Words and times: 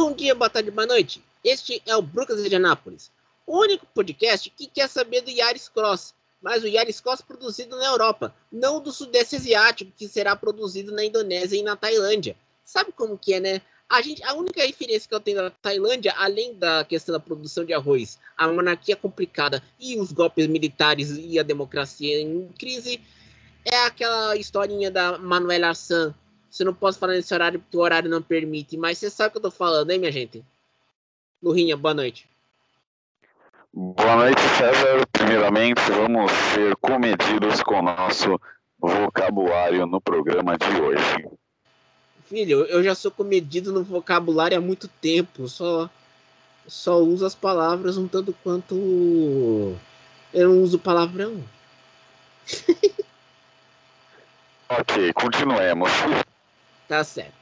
Bom 0.00 0.12
dia, 0.12 0.32
boa 0.32 0.48
tarde, 0.48 0.70
boa 0.70 0.86
noite. 0.86 1.20
Este 1.42 1.82
é 1.84 1.96
o 1.96 2.00
Brucas 2.00 2.40
de 2.48 2.54
Anápolis, 2.54 3.10
o 3.44 3.58
único 3.58 3.84
podcast 3.86 4.48
que 4.48 4.68
quer 4.68 4.88
saber 4.88 5.22
do 5.22 5.28
Yaris 5.28 5.68
Cross, 5.68 6.14
mas 6.40 6.62
o 6.62 6.68
Yaris 6.68 7.00
Cross 7.00 7.20
produzido 7.20 7.76
na 7.76 7.86
Europa, 7.86 8.32
não 8.50 8.80
do 8.80 8.92
Sudeste 8.92 9.34
Asiático, 9.34 9.90
que 9.96 10.06
será 10.06 10.36
produzido 10.36 10.92
na 10.92 11.04
Indonésia 11.04 11.58
e 11.58 11.64
na 11.64 11.74
Tailândia. 11.74 12.36
Sabe 12.64 12.92
como 12.92 13.18
que 13.18 13.34
é, 13.34 13.40
né? 13.40 13.60
A, 13.88 14.00
gente, 14.00 14.22
a 14.22 14.34
única 14.34 14.64
referência 14.64 15.08
que 15.08 15.14
eu 15.16 15.18
tenho 15.18 15.38
da 15.38 15.50
Tailândia, 15.50 16.14
além 16.16 16.54
da 16.54 16.84
questão 16.84 17.12
da 17.12 17.18
produção 17.18 17.64
de 17.64 17.74
arroz, 17.74 18.20
a 18.36 18.46
monarquia 18.46 18.94
complicada 18.94 19.60
e 19.80 19.98
os 19.98 20.12
golpes 20.12 20.46
militares 20.46 21.10
e 21.18 21.40
a 21.40 21.42
democracia 21.42 22.20
em 22.20 22.46
crise, 22.56 23.00
é 23.64 23.78
aquela 23.78 24.36
historinha 24.36 24.92
da 24.92 25.18
Manuela 25.18 25.70
Arsan. 25.70 26.14
Você 26.50 26.64
não 26.64 26.74
pode 26.74 26.98
falar 26.98 27.12
nesse 27.12 27.32
horário 27.34 27.60
porque 27.60 27.76
o 27.76 27.80
horário 27.80 28.10
não 28.10 28.22
permite, 28.22 28.76
mas 28.76 28.98
você 28.98 29.10
sabe 29.10 29.28
o 29.28 29.32
que 29.32 29.38
eu 29.38 29.42
tô 29.42 29.50
falando, 29.50 29.90
hein, 29.90 29.98
minha 29.98 30.12
gente? 30.12 30.44
Lurinha, 31.42 31.76
boa 31.76 31.94
noite. 31.94 32.28
Boa 33.72 34.16
noite, 34.16 34.40
César. 34.56 35.06
Primeiramente, 35.12 35.80
vamos 35.90 36.32
ser 36.32 36.74
comedidos 36.76 37.62
com 37.62 37.78
o 37.78 37.82
nosso 37.82 38.40
vocabulário 38.78 39.86
no 39.86 40.00
programa 40.00 40.56
de 40.56 40.80
hoje. 40.80 41.28
Filho, 42.24 42.64
eu 42.64 42.82
já 42.82 42.94
sou 42.94 43.10
comedido 43.10 43.72
no 43.72 43.84
vocabulário 43.84 44.56
há 44.56 44.60
muito 44.60 44.88
tempo. 44.88 45.48
Só, 45.48 45.88
só 46.66 46.98
uso 46.98 47.24
as 47.26 47.34
palavras 47.34 47.96
um 47.98 48.08
tanto 48.08 48.34
quanto. 48.42 49.76
Eu 50.34 50.48
não 50.48 50.62
uso 50.62 50.78
palavrão. 50.78 51.44
ok, 54.68 55.12
continuemos. 55.12 55.90
Tá 56.88 57.04
certo. 57.04 57.34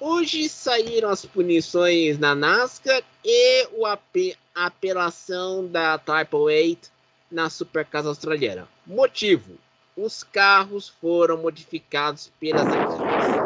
Hoje 0.00 0.48
saíram 0.48 1.10
as 1.10 1.24
punições 1.26 2.18
na 2.18 2.34
NASCAR 2.34 3.02
e 3.24 3.68
o 3.72 3.86
AP, 3.86 4.36
a 4.54 4.66
apelação 4.66 5.66
da 5.66 5.98
Triple 5.98 6.38
8 6.38 6.90
na 7.30 7.48
Supercasa 7.50 8.08
australiana. 8.08 8.68
Motivo: 8.86 9.58
os 9.96 10.24
carros 10.24 10.88
foram 10.88 11.36
modificados 11.40 12.32
pelas 12.40 12.72
equipes. 12.72 13.42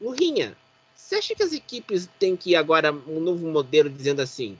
Lurinha, 0.00 0.56
você 0.94 1.16
acha 1.16 1.34
que 1.34 1.42
as 1.42 1.52
equipes 1.52 2.08
têm 2.18 2.36
que 2.36 2.50
ir 2.50 2.56
agora 2.56 2.92
um 2.92 3.20
novo 3.20 3.46
modelo 3.46 3.90
dizendo 3.90 4.20
assim: 4.20 4.58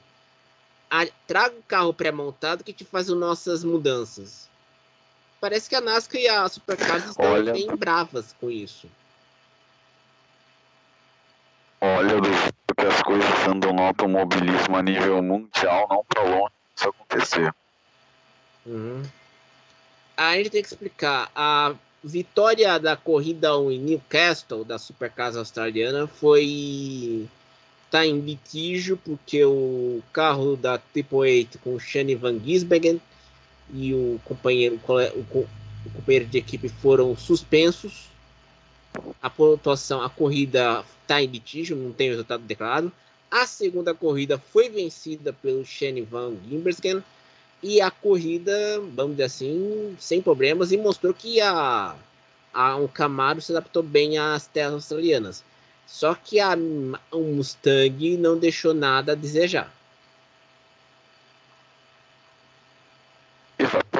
ah, 0.90 1.06
traga 1.26 1.56
o 1.56 1.62
carro 1.62 1.94
pré-montado 1.94 2.64
que 2.64 2.72
te 2.72 2.84
faz 2.84 3.08
as 3.08 3.16
nossas 3.16 3.64
mudanças? 3.64 4.49
Parece 5.40 5.68
que 5.68 5.74
a 5.74 5.80
NASCAR 5.80 6.20
e 6.20 6.28
a 6.28 6.48
Supercars 6.48 7.04
estão 7.06 7.32
Olha... 7.32 7.52
bem 7.52 7.74
bravas 7.74 8.34
com 8.38 8.50
isso. 8.50 8.88
Olha, 11.80 12.16
porque 12.66 12.86
as 12.86 13.02
coisas 13.02 13.48
andam 13.48 13.72
no 13.72 13.82
automobilismo 13.82 14.76
a 14.76 14.82
nível 14.82 15.22
mundial, 15.22 15.86
não 15.88 16.04
para 16.04 16.22
longe 16.22 16.52
isso 16.76 16.88
acontecer. 16.88 17.54
Uhum. 18.66 19.02
A 20.14 20.36
gente 20.36 20.50
tem 20.50 20.62
que 20.62 20.68
explicar. 20.68 21.30
A 21.34 21.74
vitória 22.04 22.78
da 22.78 22.96
corrida 22.96 23.48
em 23.70 23.78
Newcastle, 23.78 24.62
da 24.62 24.78
Supercasa 24.78 25.38
australiana, 25.38 26.06
foi. 26.06 27.26
Tá 27.90 28.06
em 28.06 28.20
litígio 28.20 28.96
porque 28.98 29.44
o 29.44 30.00
carro 30.12 30.54
da 30.54 30.78
Triple 30.78 31.18
8 31.18 31.58
com 31.58 31.74
o 31.74 31.80
Shane 31.80 32.14
Van 32.14 32.38
Gisbergen 32.38 33.00
e 33.72 33.94
o 33.94 34.20
companheiro, 34.24 34.80
o, 34.86 35.38
o 35.38 35.90
companheiro 35.94 36.26
de 36.26 36.38
equipe 36.38 36.68
foram 36.68 37.16
suspensos. 37.16 38.08
A 39.22 39.30
pontuação, 39.30 40.02
a 40.02 40.10
corrida 40.10 40.84
está 41.02 41.22
em 41.22 41.26
litígio, 41.26 41.76
não 41.76 41.92
tem 41.92 42.10
resultado 42.10 42.42
declarado. 42.42 42.92
A 43.30 43.46
segunda 43.46 43.94
corrida 43.94 44.38
foi 44.38 44.68
vencida 44.68 45.32
pelo 45.32 45.64
Shane 45.64 46.02
Van 46.02 46.34
Gisbergen 46.48 47.02
e 47.62 47.80
a 47.80 47.90
corrida, 47.90 48.80
vamos 48.94 49.12
dizer 49.12 49.24
assim, 49.24 49.96
sem 49.98 50.20
problemas, 50.20 50.72
e 50.72 50.76
mostrou 50.76 51.14
que 51.14 51.40
a, 51.40 51.94
a 52.52 52.76
um 52.76 52.88
Camaro 52.88 53.40
se 53.40 53.52
adaptou 53.52 53.82
bem 53.82 54.18
às 54.18 54.46
terras 54.46 54.74
australianas. 54.74 55.44
Só 55.86 56.14
que 56.14 56.40
a, 56.40 56.56
o 57.12 57.20
Mustang 57.20 58.16
não 58.16 58.38
deixou 58.38 58.72
nada 58.72 59.12
a 59.12 59.16
desejar. 59.16 59.72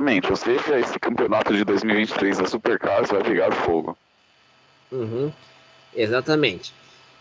Exatamente, 0.01 0.31
ou 0.31 0.37
seja, 0.37 0.79
esse 0.79 0.99
campeonato 0.99 1.55
de 1.55 1.63
2023 1.63 2.39
da 2.39 2.47
Supercars 2.47 3.11
vai 3.11 3.23
pegar 3.23 3.53
fogo. 3.53 3.97
Uhum, 4.91 5.31
exatamente. 5.95 6.73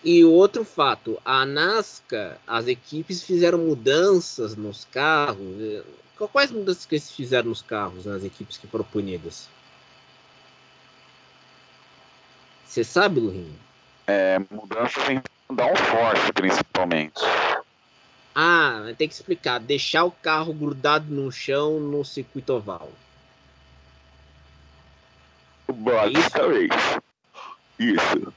E 0.01 0.23
outro 0.23 0.63
fato, 0.63 1.19
a 1.25 1.45
NASCAR, 1.45 2.37
as 2.47 2.67
equipes 2.67 3.21
fizeram 3.21 3.57
mudanças 3.57 4.55
nos 4.55 4.85
carros, 4.85 5.83
Quais 6.33 6.51
mudanças 6.51 6.85
que 6.85 6.95
eles 6.95 7.09
fizeram 7.11 7.47
nos 7.47 7.61
carros, 7.61 8.05
nas 8.05 8.25
equipes 8.25 8.57
que 8.57 8.67
foram 8.67 8.83
punidas? 8.83 9.47
Você 12.65 12.83
sabe, 12.83 13.21
Lurinho? 13.21 13.57
É, 14.05 14.37
mudanças 14.51 15.01
em 15.09 15.21
downforce, 15.49 16.33
principalmente. 16.33 17.21
Ah, 18.41 18.93
tem 18.97 19.05
que 19.05 19.13
explicar. 19.13 19.59
Deixar 19.59 20.05
o 20.05 20.11
carro 20.11 20.53
grudado 20.53 21.13
no 21.13 21.29
chão 21.29 21.77
no 21.77 22.05
circuito 22.05 22.53
oval. 22.53 22.89
Basicamente. 25.67 26.73
Isso? 27.77 28.33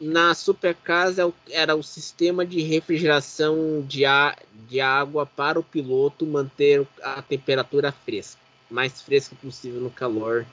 na 0.00 0.32
Supercars 0.32 1.16
era 1.50 1.74
o 1.74 1.82
sistema 1.82 2.46
de 2.46 2.62
refrigeração 2.62 3.84
de, 3.84 4.04
ar, 4.04 4.38
de 4.68 4.80
água 4.80 5.26
para 5.26 5.58
o 5.58 5.62
piloto 5.64 6.24
manter 6.24 6.86
a 7.02 7.20
temperatura 7.20 7.90
fresca, 7.90 8.40
mais 8.70 9.02
fresca 9.02 9.34
possível 9.42 9.80
no 9.80 9.90
calor 9.90 10.46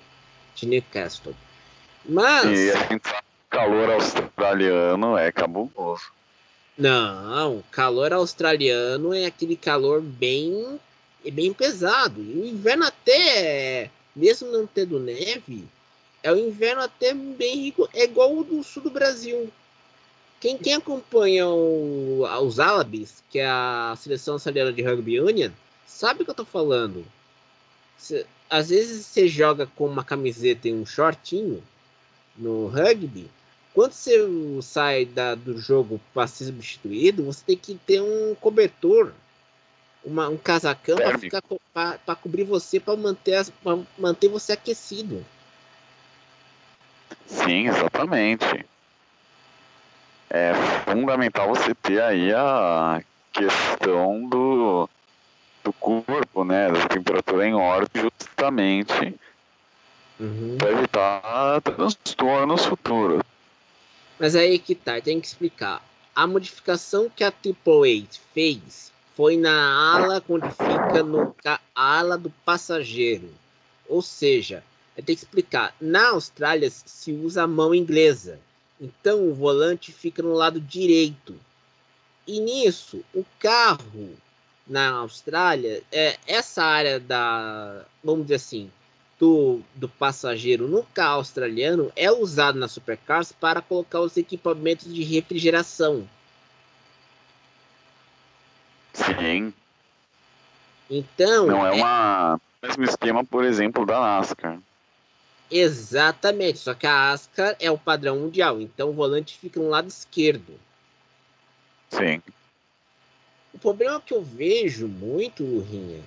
de 0.56 0.66
Newcastle. 0.66 1.36
Mas. 2.04 2.60
E 2.60 2.72
a 2.72 2.88
gente 2.88 3.08
sabe 3.08 3.22
que 3.22 3.46
o 3.46 3.50
calor 3.52 3.92
australiano 3.92 5.16
é 5.16 5.32
cabuloso. 5.32 6.12
Não, 6.78 7.64
calor 7.72 8.12
australiano 8.12 9.14
é 9.14 9.26
aquele 9.26 9.56
calor 9.56 10.02
bem, 10.02 10.80
bem 11.32 11.54
pesado. 11.54 12.22
E 12.22 12.40
o 12.40 12.46
inverno 12.46 12.86
até, 12.86 13.90
mesmo 14.16 14.52
não 14.52 14.68
tendo 14.68 15.00
neve, 15.00 15.64
é 16.22 16.32
o 16.32 16.38
inverno 16.38 16.82
até 16.82 17.14
bem 17.14 17.56
rico, 17.62 17.88
é 17.94 18.04
igual 18.04 18.36
o 18.36 18.44
do 18.44 18.62
sul 18.62 18.84
do 18.84 18.90
Brasil. 18.90 19.50
Quem, 20.42 20.58
quem 20.58 20.74
acompanha 20.74 21.48
o, 21.48 22.26
os 22.44 22.60
Alabis, 22.60 23.24
que 23.30 23.40
é 23.40 23.48
a 23.48 23.96
seleção 23.98 24.34
australiana 24.34 24.74
de 24.74 24.82
rugby 24.82 25.20
union, 25.20 25.52
sabe 25.88 26.22
o 26.22 26.26
que 26.26 26.32
eu 26.32 26.36
tô 26.36 26.46
falando. 26.46 27.06
Cê, 27.98 28.26
às 28.50 28.70
vezes 28.70 29.06
você 29.06 29.28
joga 29.28 29.66
com 29.66 29.88
uma 29.88 30.04
camiseta 30.04 30.68
e 30.68 30.74
um 30.74 30.86
shortinho 30.86 31.64
no 32.38 32.68
rugby. 32.68 33.30
Quando 33.76 33.92
você 33.92 34.26
sai 34.62 35.04
da, 35.04 35.36
do 35.36 35.58
jogo 35.58 36.00
para 36.14 36.26
ser 36.28 36.46
substituído, 36.46 37.26
você 37.26 37.44
tem 37.46 37.58
que 37.58 37.76
ter 37.76 38.02
um 38.02 38.34
cobertor, 38.40 39.12
uma, 40.02 40.30
um 40.30 40.38
casacão 40.38 40.96
para 41.74 42.16
cobrir 42.16 42.46
você, 42.46 42.80
para 42.80 42.96
manter, 42.96 43.46
manter 43.98 44.30
você 44.30 44.54
aquecido. 44.54 45.26
Sim, 47.28 47.68
exatamente. 47.68 48.66
É 50.30 50.54
fundamental 50.86 51.50
você 51.50 51.76
ter 51.76 52.02
aí 52.02 52.34
a 52.34 53.04
questão 53.34 54.26
do, 54.30 54.90
do 55.66 55.74
corpo, 55.74 56.46
né? 56.46 56.72
Da 56.72 56.88
temperatura 56.88 57.46
em 57.46 57.54
ordem, 57.54 58.04
justamente 58.04 59.20
uhum. 60.18 60.58
para 60.58 60.72
evitar 60.72 61.62
transtornos 61.62 62.66
futuros. 62.66 63.35
Mas 64.20 64.36
aí 64.36 64.58
que 64.58 64.74
tá, 64.74 65.00
tem 65.02 65.20
que 65.20 65.28
explicar. 65.28 65.86
A 66.16 66.26
modificação 66.26 67.10
que 67.10 67.24
a 67.24 67.32
Triple 67.32 68.08
fez 68.34 68.92
foi 69.16 69.38
na 69.38 69.94
ala 69.94 70.24
onde 70.30 70.50
fica 70.50 71.04
no 71.04 71.36
a 71.44 71.60
ala 71.76 72.18
do 72.18 72.30
passageiro. 72.46 73.30
Ou 73.88 74.02
seja, 74.02 74.64
tenho 74.96 75.18
que 75.18 75.24
explicar. 75.26 75.76
Na 75.80 76.10
Austrália 76.10 76.70
se 76.70 77.12
usa 77.12 77.44
a 77.44 77.48
mão 77.48 77.76
inglesa. 77.76 78.40
Então 78.80 79.28
o 79.28 79.34
volante 79.34 79.92
fica 79.92 80.22
no 80.22 80.34
lado 80.34 80.60
direito. 80.60 81.36
E 82.28 82.40
nisso, 82.40 83.04
o 83.14 83.24
carro 83.40 84.16
na 84.68 84.92
Austrália, 84.92 85.84
é, 85.92 86.18
essa 86.26 86.64
área 86.64 87.00
da, 87.00 87.86
vamos 88.04 88.24
dizer 88.24 88.36
assim, 88.36 88.72
do, 89.20 89.62
do 89.74 89.88
passageiro 89.88 90.68
no 90.68 90.84
carro 90.84 91.16
australiano 91.16 91.92
é 91.96 92.12
usado 92.12 92.60
na 92.60 92.68
Supercars 92.68 93.32
para 93.32 93.62
colocar 93.62 94.02
os 94.02 94.18
equipamentos 94.18 94.94
de 94.94 95.04
refrigeração. 95.04 96.08
Sim. 98.94 99.54
Então. 100.90 101.48
Não 101.48 101.68
é, 101.68 101.70
é... 101.70 101.82
uma 101.82 102.42
mesmo 102.62 102.84
esquema, 102.84 103.24
por 103.24 103.44
exemplo, 103.44 103.86
da 103.86 104.00
NASCAR. 104.00 104.60
Exatamente, 105.50 106.58
só 106.58 106.74
que 106.74 106.88
a 106.88 107.12
ASCAR 107.12 107.56
é 107.60 107.70
o 107.70 107.78
padrão 107.78 108.20
mundial, 108.20 108.60
então 108.60 108.90
o 108.90 108.94
volante 108.94 109.38
fica 109.38 109.60
no 109.60 109.70
lado 109.70 109.88
esquerdo. 109.88 110.60
Sim. 111.92 112.22
O 113.54 113.60
problema 113.60 114.02
que 114.02 114.14
eu 114.14 114.24
vejo 114.24 114.88
muito, 114.88 115.44
Rinha, 115.60 116.02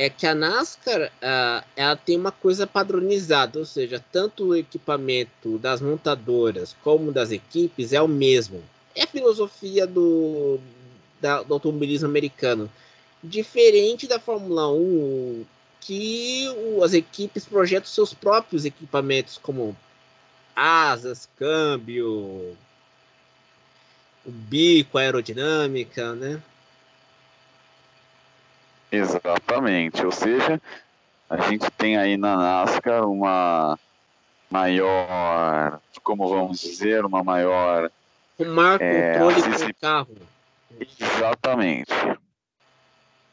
é 0.00 0.08
que 0.08 0.26
a 0.26 0.34
NASCAR 0.34 1.12
uh, 1.12 1.62
ela 1.76 1.94
tem 1.94 2.16
uma 2.16 2.32
coisa 2.32 2.66
padronizada, 2.66 3.58
ou 3.58 3.66
seja, 3.66 4.02
tanto 4.10 4.46
o 4.46 4.56
equipamento 4.56 5.58
das 5.58 5.82
montadoras 5.82 6.74
como 6.82 7.12
das 7.12 7.30
equipes 7.30 7.92
é 7.92 8.00
o 8.00 8.08
mesmo. 8.08 8.62
É 8.94 9.02
a 9.02 9.06
filosofia 9.06 9.86
do, 9.86 10.58
da, 11.20 11.42
do 11.42 11.52
automobilismo 11.52 12.08
americano. 12.08 12.72
Diferente 13.22 14.06
da 14.06 14.18
Fórmula 14.18 14.72
1, 14.72 15.44
que 15.82 16.48
o, 16.56 16.82
as 16.82 16.94
equipes 16.94 17.44
projetam 17.44 17.90
seus 17.90 18.14
próprios 18.14 18.64
equipamentos, 18.64 19.36
como 19.36 19.76
asas, 20.56 21.28
câmbio, 21.36 22.56
o 24.24 24.30
bico, 24.30 24.96
aerodinâmica, 24.96 26.14
né? 26.14 26.42
Exatamente. 28.90 30.04
Ou 30.04 30.12
seja, 30.12 30.60
a 31.28 31.36
gente 31.48 31.70
tem 31.72 31.96
aí 31.96 32.16
na 32.16 32.36
NASCAR 32.36 33.08
uma 33.08 33.78
maior, 34.50 35.80
como 36.02 36.28
vamos 36.28 36.60
dizer, 36.60 37.04
uma 37.04 37.22
maior. 37.22 37.90
Um 38.38 38.52
maior 38.52 38.80
é, 38.82 39.12
controle 39.12 39.36
assist... 39.36 39.66
do 39.68 39.74
carro. 39.74 40.16
Exatamente. 40.98 41.92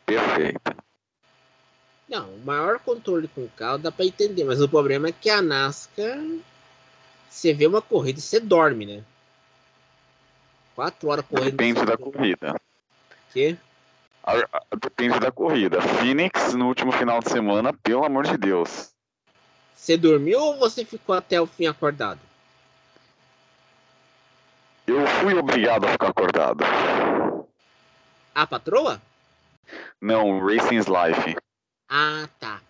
Perfeito. 0.05 0.75
Não, 2.07 2.29
o 2.29 2.39
maior 2.45 2.79
controle 2.79 3.27
com 3.27 3.41
o 3.41 3.49
carro 3.49 3.77
dá 3.77 3.91
para 3.91 4.05
entender, 4.05 4.45
mas 4.45 4.61
o 4.61 4.69
problema 4.69 5.09
é 5.09 5.11
que 5.11 5.29
a 5.29 5.41
NASCAR, 5.41 6.19
você 7.29 7.53
vê 7.53 7.67
uma 7.67 7.81
corrida 7.81 8.19
e 8.19 8.21
você 8.21 8.39
dorme, 8.39 8.85
né? 8.85 9.03
Quatro 10.75 11.09
horas 11.09 11.25
correndo. 11.25 11.51
Depende 11.51 11.85
da 11.85 11.97
corrida. 11.97 12.55
Que? 13.33 13.57
Depende 14.81 15.19
da 15.19 15.31
corrida. 15.31 15.81
Phoenix 15.81 16.53
no 16.53 16.67
último 16.67 16.91
final 16.91 17.19
de 17.19 17.29
semana, 17.29 17.71
pelo 17.71 18.03
amor 18.03 18.25
de 18.25 18.37
Deus. 18.37 18.91
Você 19.75 19.95
dormiu 19.95 20.39
ou 20.39 20.57
você 20.57 20.83
ficou 20.83 21.15
até 21.15 21.39
o 21.39 21.47
fim 21.47 21.65
acordado? 21.65 22.19
Eu 24.85 25.05
fui 25.07 25.33
obrigado 25.33 25.85
a 25.85 25.91
ficar 25.91 26.09
acordado. 26.09 26.63
A 28.35 28.47
patroa? 28.47 29.01
Não, 30.01 30.39
Racing's 30.39 30.87
Life. 30.87 31.35
Ah, 31.89 32.27
tá. 32.39 32.61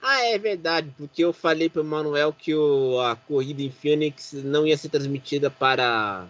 Ah, 0.00 0.26
é 0.26 0.38
verdade, 0.38 0.92
porque 0.96 1.24
eu 1.24 1.32
falei 1.32 1.68
pro 1.68 1.82
Manuel 1.82 2.32
que 2.32 2.54
o, 2.54 3.00
a 3.00 3.16
corrida 3.16 3.62
em 3.62 3.70
Phoenix 3.70 4.32
não 4.32 4.66
ia 4.66 4.76
ser 4.76 4.90
transmitida 4.90 5.50
para, 5.50 6.26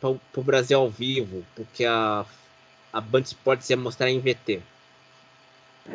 para, 0.00 0.14
para 0.32 0.40
o 0.40 0.44
Brasil 0.44 0.78
ao 0.78 0.90
vivo, 0.90 1.44
porque 1.56 1.84
a 1.84 2.24
a 2.92 3.00
Band 3.00 3.22
Sports 3.22 3.70
ia 3.70 3.76
mostrar 3.76 4.10
em 4.10 4.20
VT. 4.20 4.62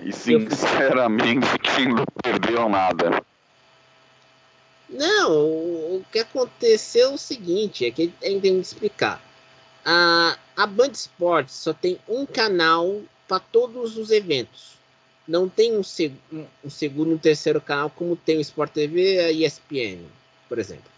E 0.01 0.11
sinceramente, 0.11 1.47
quem 1.75 1.89
não 1.89 2.05
perdeu 2.23 2.67
nada. 2.69 3.23
Não, 4.89 5.31
o 5.31 6.05
que 6.11 6.19
aconteceu 6.19 7.11
é 7.11 7.13
o 7.13 7.17
seguinte, 7.17 7.85
é 7.85 7.91
que 7.91 8.13
a 8.23 8.29
gente 8.29 8.41
tem 8.41 8.55
que 8.55 8.61
explicar. 8.61 9.21
A, 9.83 10.37
a 10.55 10.65
Band 10.65 10.91
Sports 10.91 11.53
só 11.53 11.73
tem 11.73 11.99
um 12.07 12.25
canal 12.25 13.01
para 13.27 13.39
todos 13.39 13.97
os 13.97 14.11
eventos. 14.11 14.75
Não 15.27 15.49
tem 15.49 15.75
um, 15.75 15.83
seg 15.83 16.13
um 16.63 16.69
segundo 16.69 17.13
um 17.13 17.17
terceiro 17.17 17.59
canal 17.59 17.89
como 17.89 18.15
tem 18.15 18.37
o 18.37 18.41
Sport 18.41 18.71
TV 18.71 19.15
e 19.15 19.19
a 19.19 19.47
ESPN, 19.47 20.05
por 20.47 20.59
exemplo. 20.59 20.91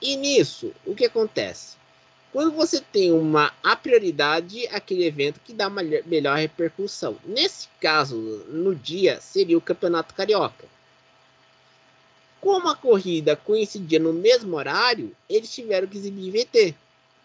E 0.00 0.16
nisso, 0.16 0.72
o 0.84 0.94
que 0.94 1.04
acontece? 1.04 1.76
Quando 2.32 2.52
você 2.52 2.80
tem 2.80 3.12
uma 3.12 3.52
a 3.62 3.76
prioridade, 3.76 4.66
aquele 4.68 5.04
evento 5.04 5.38
que 5.44 5.52
dá 5.52 5.68
uma 5.68 5.82
melhor 5.82 6.38
repercussão. 6.38 7.16
Nesse 7.26 7.68
caso, 7.78 8.16
no 8.48 8.74
dia, 8.74 9.20
seria 9.20 9.58
o 9.58 9.60
Campeonato 9.60 10.14
Carioca. 10.14 10.64
Como 12.40 12.68
a 12.68 12.74
corrida 12.74 13.36
coincidia 13.36 14.00
no 14.00 14.14
mesmo 14.14 14.56
horário, 14.56 15.14
eles 15.28 15.54
tiveram 15.54 15.86
que 15.86 15.98
exibir 15.98 16.32
VT, 16.32 16.74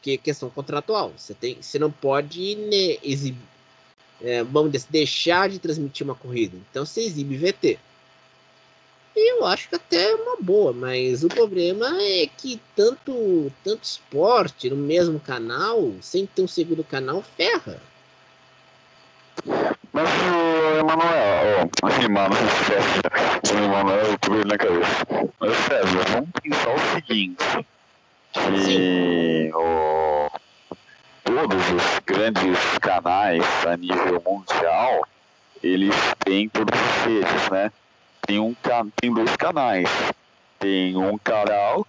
que 0.02 0.12
é 0.12 0.18
questão 0.18 0.50
contratual. 0.50 1.14
Você, 1.18 1.34
tem, 1.34 1.58
você 1.62 1.80
não 1.80 1.90
pode 1.90 2.56
né, 2.56 2.98
exibir, 3.02 3.42
é, 4.22 4.44
vamos 4.44 4.84
deixar 4.84 5.50
de 5.50 5.58
transmitir 5.58 6.06
uma 6.06 6.16
corrida. 6.16 6.58
Então 6.70 6.86
você 6.86 7.02
exibe 7.02 7.38
VT 7.38 7.80
eu 9.20 9.46
acho 9.46 9.70
que 9.70 9.76
até 9.76 10.12
é 10.12 10.16
uma 10.16 10.38
boa, 10.40 10.72
mas 10.74 11.24
o 11.24 11.28
problema 11.28 11.88
é 12.02 12.28
que 12.28 12.60
tanto, 12.76 13.52
tanto 13.64 13.84
esporte 13.84 14.70
no 14.70 14.76
mesmo 14.76 15.20
canal, 15.20 15.94
sem 16.02 16.26
ter 16.26 16.42
um 16.42 16.48
segundo 16.48 16.84
canal, 16.84 17.24
ferra. 17.36 17.82
Mas 19.94 20.10
o 20.10 20.80
Emanuel, 20.80 21.70
oh, 21.82 22.04
Emanuel, 22.04 22.42
o 23.52 23.64
Emanuel, 23.64 24.06
eu 24.06 24.18
tô 24.20 24.34
na 24.48 24.58
cabeça. 24.58 25.32
Mas 25.40 25.58
César, 25.58 26.06
vamos 26.12 26.30
pensar 26.44 26.76
o 26.76 26.96
seguinte, 26.96 27.68
que 28.34 29.52
oh, 29.56 30.30
todos 31.24 31.72
os 31.72 32.00
grandes 32.06 32.78
canais 32.80 33.44
a 33.66 33.78
nível 33.78 34.22
mundial, 34.26 35.02
eles 35.64 35.96
têm 36.24 36.50
todos 36.50 36.80
os 36.80 37.06
redes, 37.06 37.50
né? 37.50 37.72
Tem, 38.28 38.40
um, 38.40 38.54
tem 38.98 39.12
dois 39.12 39.36
canais. 39.38 39.90
Tem 40.60 40.96
um 40.98 41.18
canal 41.18 41.88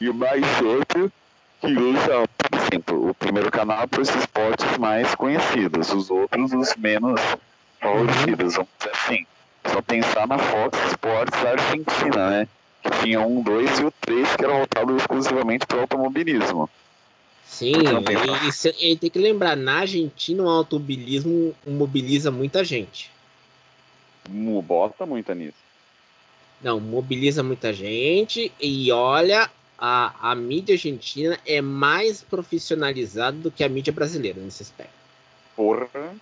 e 0.00 0.10
mais 0.10 0.42
outro 0.62 1.12
que 1.60 1.72
usa, 1.72 2.24
por 2.36 2.58
exemplo, 2.58 3.10
o 3.10 3.14
primeiro 3.14 3.50
canal 3.50 3.86
para 3.86 4.00
os 4.00 4.08
esportes 4.08 4.78
mais 4.78 5.14
conhecidos, 5.14 5.92
os 5.92 6.10
outros 6.10 6.52
os 6.52 6.74
menos 6.76 7.20
favorecidos, 7.80 8.54
vamos 8.54 8.70
dizer 8.78 8.90
assim. 8.92 9.26
Só 9.66 9.82
pensar 9.82 10.26
na 10.26 10.38
Fox 10.38 10.78
Sports 10.90 11.42
da 11.42 11.50
Argentina, 11.50 12.30
né? 12.30 12.48
Que 12.82 12.90
tinha 13.02 13.20
um, 13.20 13.42
dois 13.42 13.78
e 13.78 13.84
o 13.84 13.90
três 13.90 14.34
que 14.36 14.44
era 14.44 14.54
voltado 14.54 14.96
exclusivamente 14.96 15.66
para 15.66 15.78
o 15.78 15.80
automobilismo. 15.82 16.68
Sim, 17.46 17.72
e, 17.72 18.92
e, 18.92 18.96
tem 18.96 19.10
que 19.10 19.18
lembrar, 19.18 19.56
na 19.56 19.80
Argentina 19.80 20.42
o 20.42 20.48
automobilismo 20.48 21.54
mobiliza 21.66 22.30
muita 22.30 22.64
gente. 22.64 23.10
Bota 24.66 25.06
muita 25.06 25.34
nisso. 25.34 25.63
Não, 26.64 26.80
mobiliza 26.80 27.42
muita 27.42 27.74
gente 27.74 28.50
e 28.58 28.90
olha, 28.90 29.50
a, 29.76 30.30
a 30.30 30.34
mídia 30.34 30.74
argentina 30.74 31.38
é 31.44 31.60
mais 31.60 32.22
profissionalizada 32.22 33.36
do 33.36 33.50
que 33.50 33.62
a 33.62 33.68
mídia 33.68 33.92
brasileira 33.92 34.40
nesse 34.40 34.62
aspecto. 34.62 34.94
Porra. 35.54 36.16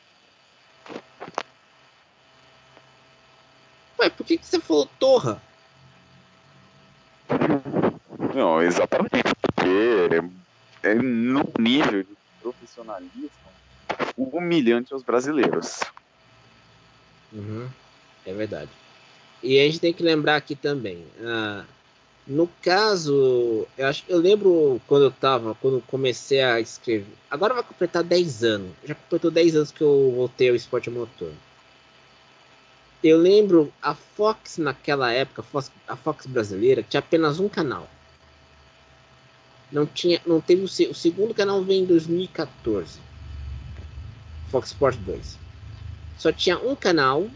Ué, 4.00 4.10
por 4.10 4.26
que, 4.26 4.36
que 4.36 4.44
você 4.44 4.58
falou 4.58 4.88
torra? 4.98 5.40
Não, 8.34 8.60
exatamente, 8.60 9.22
porque 9.40 9.70
é, 10.82 10.90
é 10.90 10.94
no 10.96 11.44
nível 11.56 12.02
de 12.02 12.16
profissionalismo 12.40 13.38
humilhante 14.16 14.92
aos 14.92 15.04
brasileiros. 15.04 15.82
Uhum, 17.32 17.70
é 18.26 18.34
verdade. 18.34 18.81
E 19.42 19.58
a 19.58 19.64
gente 19.64 19.80
tem 19.80 19.92
que 19.92 20.02
lembrar 20.02 20.36
aqui 20.36 20.54
também. 20.54 21.04
Ah, 21.20 21.64
no 22.26 22.48
caso, 22.62 23.66
eu 23.76 23.86
acho 23.86 24.04
eu 24.08 24.18
lembro 24.18 24.80
quando 24.86 25.04
eu 25.04 25.10
tava, 25.10 25.54
quando 25.56 25.82
comecei 25.82 26.40
a 26.40 26.60
escrever. 26.60 27.12
Agora 27.30 27.54
vai 27.54 27.62
completar 27.62 28.04
10 28.04 28.44
anos. 28.44 28.70
Já 28.84 28.94
completou 28.94 29.30
10 29.30 29.56
anos 29.56 29.72
que 29.72 29.82
eu 29.82 30.12
voltei 30.14 30.48
ao 30.48 30.54
esporte 30.54 30.88
motor. 30.88 31.32
Eu 33.02 33.18
lembro 33.18 33.72
a 33.82 33.94
Fox 33.94 34.58
naquela 34.58 35.10
época, 35.12 35.44
a 35.88 35.96
Fox 35.96 36.26
brasileira, 36.26 36.84
tinha 36.84 37.00
apenas 37.00 37.40
um 37.40 37.48
canal. 37.48 37.90
Não 39.72 39.84
tinha, 39.84 40.20
não 40.24 40.40
teve 40.40 40.62
o, 40.62 40.90
o 40.90 40.94
segundo 40.94 41.34
canal 41.34 41.64
veio 41.64 41.82
em 41.82 41.86
2014. 41.86 43.00
Fox 44.50 44.68
Sports 44.68 45.00
2. 45.04 45.38
Só 46.16 46.30
tinha 46.30 46.58
um 46.58 46.76
canal 46.76 47.28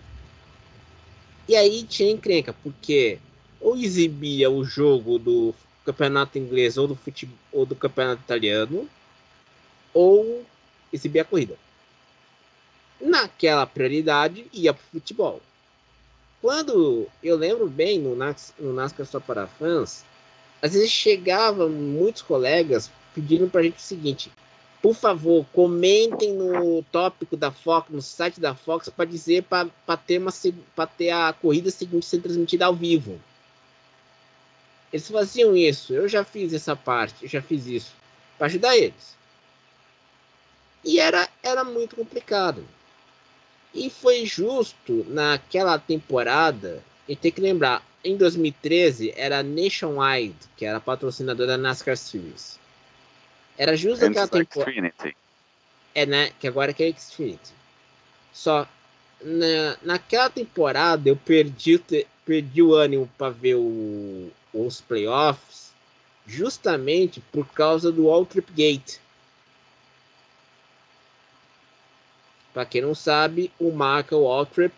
e 1.48 1.54
aí 1.54 1.84
tinha 1.84 2.10
encrenca, 2.10 2.52
porque 2.62 3.18
ou 3.60 3.76
exibia 3.76 4.50
o 4.50 4.64
jogo 4.64 5.18
do 5.18 5.54
campeonato 5.84 6.38
inglês 6.38 6.76
ou 6.76 6.88
do 6.88 6.96
futebol 6.96 7.36
ou 7.52 7.64
do 7.64 7.74
campeonato 7.74 8.22
italiano, 8.22 8.88
ou 9.94 10.44
exibia 10.92 11.22
a 11.22 11.24
corrida. 11.24 11.56
Naquela 13.00 13.66
prioridade 13.66 14.46
ia 14.52 14.74
para 14.74 14.82
o 14.82 14.90
futebol. 14.92 15.40
Quando 16.40 17.06
eu 17.22 17.36
lembro 17.36 17.68
bem 17.68 17.98
no, 17.98 18.14
NAS, 18.14 18.52
no 18.58 18.72
NASCAR 18.72 19.06
só 19.06 19.20
para 19.20 19.46
fãs, 19.46 20.04
às 20.60 20.74
vezes 20.74 20.90
chegavam 20.90 21.68
muitos 21.68 22.22
colegas 22.22 22.90
pedindo 23.14 23.48
para 23.48 23.60
a 23.60 23.64
gente 23.64 23.78
o 23.78 23.80
seguinte: 23.80 24.30
por 24.86 24.94
favor, 24.94 25.44
comentem 25.52 26.32
no 26.32 26.80
tópico 26.92 27.36
da 27.36 27.50
Fox, 27.50 27.90
no 27.90 28.00
site 28.00 28.38
da 28.38 28.54
Fox, 28.54 28.88
para 28.88 29.04
dizer 29.04 29.42
para 29.42 29.96
ter, 29.96 30.18
uma, 30.18 30.30
ter 30.86 31.10
a 31.10 31.32
corrida 31.32 31.72
seguinte 31.72 32.06
ser 32.06 32.20
transmitida 32.20 32.66
ao 32.66 32.72
vivo. 32.72 33.20
Eles 34.92 35.10
faziam 35.10 35.56
isso. 35.56 35.92
Eu 35.92 36.08
já 36.08 36.22
fiz 36.22 36.54
essa 36.54 36.76
parte, 36.76 37.24
eu 37.24 37.28
já 37.28 37.42
fiz 37.42 37.66
isso 37.66 37.92
para 38.38 38.46
ajudar 38.46 38.76
eles. 38.76 39.16
E 40.84 41.00
era, 41.00 41.28
era 41.42 41.64
muito 41.64 41.96
complicado. 41.96 42.64
E 43.74 43.90
foi 43.90 44.24
justo 44.24 45.04
naquela 45.08 45.80
temporada, 45.80 46.80
e 47.08 47.16
tem 47.16 47.32
que 47.32 47.40
lembrar, 47.40 47.84
em 48.04 48.16
2013 48.16 49.12
era 49.16 49.42
Nationwide, 49.42 50.36
que 50.56 50.64
era 50.64 50.78
patrocinadora 50.78 51.48
da 51.48 51.58
NASCAR 51.58 51.96
Series. 51.96 52.64
Era 53.56 53.76
justo 53.76 54.04
naquela 54.06 54.28
temporada. 54.28 54.92
É, 55.94 56.04
né? 56.06 56.30
Que 56.38 56.46
agora 56.46 56.72
que 56.72 56.82
é 56.82 56.92
Xfinity. 56.92 57.54
Só 58.32 58.68
na, 59.22 59.76
naquela 59.82 60.28
temporada 60.28 61.08
eu 61.08 61.16
perdi, 61.16 61.80
perdi 62.24 62.62
o 62.62 62.74
ânimo 62.74 63.10
para 63.16 63.30
ver 63.30 63.54
o, 63.54 64.30
os 64.52 64.80
playoffs 64.80 65.72
justamente 66.26 67.20
por 67.32 67.46
causa 67.48 67.90
do 67.90 68.10
All 68.10 68.26
Trip 68.26 68.52
Gate. 68.52 68.98
Para 72.52 72.64
quem 72.64 72.80
não 72.80 72.94
sabe, 72.94 73.52
o 73.60 73.70
Michael 73.70 74.22
Waltrip 74.22 74.74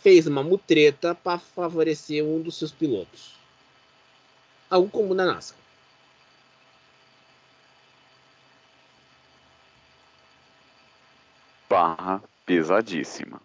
fez 0.00 0.26
uma 0.28 0.42
mutreta 0.42 1.16
para 1.16 1.38
favorecer 1.38 2.24
um 2.24 2.40
dos 2.40 2.56
seus 2.56 2.70
pilotos. 2.70 3.34
Algo 4.70 4.88
comum 4.88 5.14
na 5.14 5.26
NASCAR. 5.26 5.58
Barra 11.68 12.22
pesadíssima. 12.46 13.40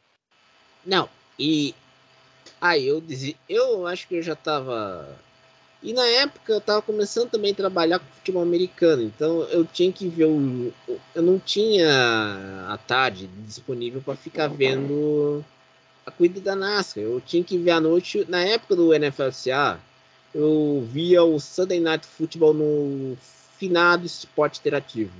Não, 0.85 1.09
e 1.37 1.75
aí 2.59 2.87
eu 2.87 3.01
dizia, 3.01 3.35
eu 3.47 3.85
acho 3.87 4.07
que 4.07 4.15
eu 4.15 4.21
já 4.21 4.35
tava 4.35 5.17
e 5.83 5.91
na 5.91 6.05
época 6.05 6.53
eu 6.53 6.61
tava 6.61 6.81
começando 6.81 7.29
também 7.29 7.51
a 7.51 7.55
trabalhar 7.55 7.99
com 7.99 8.05
futebol 8.05 8.41
americano, 8.41 9.03
então 9.03 9.41
eu 9.43 9.65
tinha 9.65 9.91
que 9.91 10.07
ver 10.07 10.25
o. 10.25 10.73
Eu 11.13 11.21
não 11.21 11.37
tinha 11.37 12.65
a 12.69 12.77
tarde 12.77 13.27
disponível 13.45 14.01
para 14.01 14.15
ficar 14.15 14.47
vendo 14.47 15.43
a 16.05 16.11
corrida 16.11 16.39
da 16.39 16.55
NASCAR. 16.55 17.03
Eu 17.03 17.19
tinha 17.19 17.43
que 17.43 17.57
ver 17.57 17.71
à 17.71 17.81
noite. 17.81 18.25
Na 18.29 18.41
época 18.41 18.77
do 18.77 18.97
NFLCA, 18.97 19.77
eu 20.33 20.87
via 20.89 21.21
o 21.21 21.37
Sunday 21.37 21.81
Night 21.81 22.07
Football 22.07 22.53
no 22.53 23.17
finado 23.59 24.05
esporte 24.05 24.61
interativo. 24.61 25.11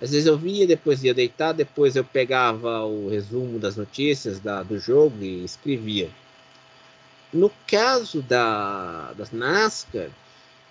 Às 0.00 0.10
vezes 0.10 0.26
eu 0.26 0.36
via, 0.36 0.66
depois 0.66 1.04
ia 1.04 1.14
deitar, 1.14 1.52
depois 1.52 1.96
eu 1.96 2.04
pegava 2.04 2.84
o 2.84 3.08
resumo 3.08 3.58
das 3.58 3.76
notícias 3.76 4.40
da, 4.40 4.62
do 4.62 4.78
jogo 4.78 5.22
e 5.22 5.44
escrevia. 5.44 6.10
No 7.32 7.50
caso 7.66 8.20
da, 8.22 9.12
das 9.12 9.30
NASCAR, 9.30 10.10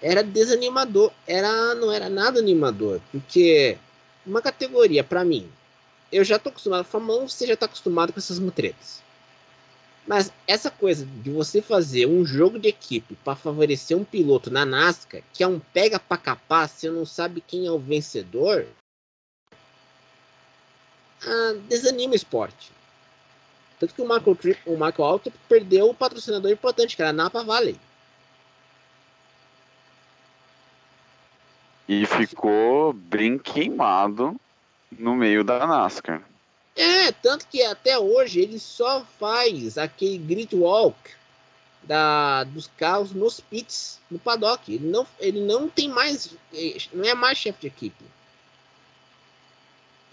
era 0.02 0.22
desanimador, 0.22 1.12
era 1.26 1.74
não 1.76 1.92
era 1.92 2.10
nada 2.10 2.40
animador, 2.40 3.02
porque 3.12 3.78
uma 4.26 4.42
categoria 4.42 5.04
para 5.04 5.24
mim, 5.24 5.50
eu 6.12 6.24
já 6.24 6.38
tô 6.38 6.50
acostumado, 6.50 6.84
Fórmula 6.84 7.24
1 7.24 7.30
você 7.30 7.48
já 7.48 7.56
tá 7.56 7.66
acostumado 7.66 8.12
com 8.12 8.20
essas 8.20 8.40
mutretas. 8.40 9.02
Mas 10.06 10.32
essa 10.46 10.70
coisa 10.70 11.06
de 11.06 11.30
você 11.30 11.62
fazer 11.62 12.06
um 12.06 12.26
jogo 12.26 12.60
de 12.60 12.68
equipe 12.68 13.16
para 13.24 13.38
favorecer 13.38 13.98
um 13.98 14.04
piloto 14.04 14.52
na 14.52 14.66
NASCAR, 14.66 15.24
que 15.34 15.44
é 15.44 15.48
um 15.48 15.60
pega 15.60 15.98
para 15.98 16.18
capar, 16.18 16.68
você 16.68 16.90
não 16.90 17.06
sabe 17.06 17.42
quem 17.46 17.66
é 17.66 17.72
o 17.72 17.80
vencedor, 17.80 18.68
ah, 21.26 21.56
desanima 21.68 22.14
o 22.14 22.16
esporte. 22.16 22.72
Tanto 23.80 23.94
que 23.94 24.02
o 24.02 24.08
Michael, 24.08 24.36
Trip, 24.36 24.60
o 24.66 24.72
Michael 24.72 25.04
Alto 25.04 25.34
perdeu 25.50 25.90
o 25.90 25.94
patrocinador 25.94 26.52
importante, 26.52 26.96
que 26.96 27.02
era 27.02 27.10
a 27.10 27.14
Napa 27.14 27.44
Valley. 27.44 27.78
E 31.88 32.06
ficou 32.06 32.94
bem 32.94 33.38
queimado 33.38 34.40
no 34.90 35.16
meio 35.16 35.44
da 35.44 35.68
NASCAR. 35.68 36.24
É, 36.76 37.12
tanto 37.12 37.48
que 37.48 37.62
até 37.62 38.00
hoje 38.00 38.40
ele 38.40 38.58
só 38.58 39.06
faz 39.20 39.78
aquele 39.78 40.18
grid 40.18 40.56
walk 40.56 40.98
da, 41.84 42.46
dos 42.46 42.68
carros 42.78 43.12
nos 43.12 43.40
pits, 43.40 44.00
no 44.10 44.18
paddock. 44.18 44.74
Ele 44.74 44.88
não, 44.88 45.06
ele 45.20 45.42
não 45.42 45.70
tem 45.70 45.90
mais, 45.90 46.36
não 46.94 47.04
é 47.04 47.14
mais 47.14 47.38
chefe 47.38 47.62
de 47.62 47.68
equipe. 47.68 48.04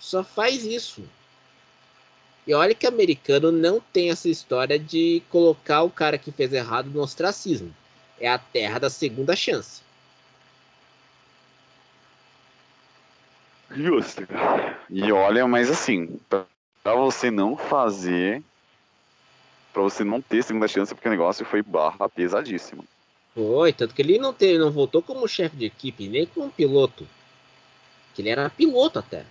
Só 0.00 0.24
faz 0.24 0.64
isso. 0.64 1.04
E 2.46 2.54
olha 2.54 2.74
que 2.74 2.86
americano 2.86 3.52
não 3.52 3.78
tem 3.78 4.10
essa 4.10 4.28
história 4.28 4.78
de 4.78 5.22
colocar 5.28 5.82
o 5.82 5.90
cara 5.90 6.16
que 6.16 6.32
fez 6.32 6.52
errado 6.52 6.90
no 6.90 7.02
ostracismo. 7.02 7.72
É 8.18 8.28
a 8.28 8.38
terra 8.38 8.78
da 8.78 8.90
segunda 8.90 9.36
chance. 9.36 9.82
Justo. 13.70 14.26
E 14.88 15.12
olha, 15.12 15.46
mas 15.46 15.70
assim, 15.70 16.18
para 16.28 16.94
você 16.96 17.30
não 17.30 17.56
fazer, 17.56 18.42
para 19.72 19.82
você 19.82 20.02
não 20.02 20.20
ter 20.20 20.42
segunda 20.42 20.66
chance, 20.66 20.94
porque 20.94 21.08
o 21.08 21.12
negócio 21.12 21.44
foi 21.44 21.62
barra 21.62 22.08
pesadíssimo. 22.08 22.84
Foi, 23.34 23.72
tanto 23.72 23.94
que 23.94 24.02
ele 24.02 24.18
não 24.18 24.32
teve, 24.32 24.58
não 24.58 24.72
voltou 24.72 25.02
como 25.02 25.28
chefe 25.28 25.56
de 25.56 25.66
equipe, 25.66 26.08
nem 26.08 26.26
como 26.26 26.50
piloto. 26.50 27.06
Que 28.12 28.22
ele 28.22 28.30
era 28.30 28.50
piloto 28.50 28.98
até. 28.98 29.24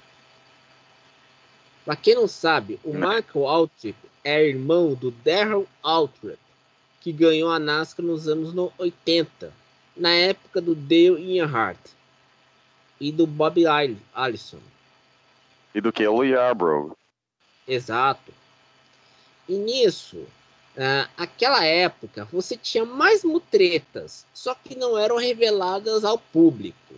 Para 1.89 1.95
quem 1.95 2.13
não 2.13 2.27
sabe, 2.27 2.79
o 2.83 2.93
Michael 2.93 3.47
Altrip 3.47 3.97
é 4.23 4.45
irmão 4.45 4.93
do 4.93 5.09
Darrell 5.09 5.67
Altrip, 5.81 6.37
que 7.01 7.11
ganhou 7.11 7.49
a 7.49 7.57
NASCAR 7.57 8.05
nos 8.05 8.27
anos 8.27 8.53
80, 8.77 9.51
na 9.97 10.13
época 10.13 10.61
do 10.61 10.75
Dale 10.75 11.35
Earnhardt 11.35 11.81
e 13.01 13.11
do 13.11 13.25
Bob 13.25 13.65
Allison. 14.13 14.59
E 15.73 15.81
do 15.81 15.91
Kelly 15.91 16.33
Yarbrough. 16.33 16.95
Exato. 17.67 18.31
E 19.47 19.55
nisso, 19.55 20.17
uh, 20.17 21.09
aquela 21.17 21.65
época, 21.65 22.23
você 22.31 22.55
tinha 22.55 22.85
mais 22.85 23.23
mutretas, 23.23 24.27
só 24.31 24.53
que 24.53 24.75
não 24.75 24.95
eram 24.95 25.17
reveladas 25.17 26.05
ao 26.05 26.19
público. 26.19 26.93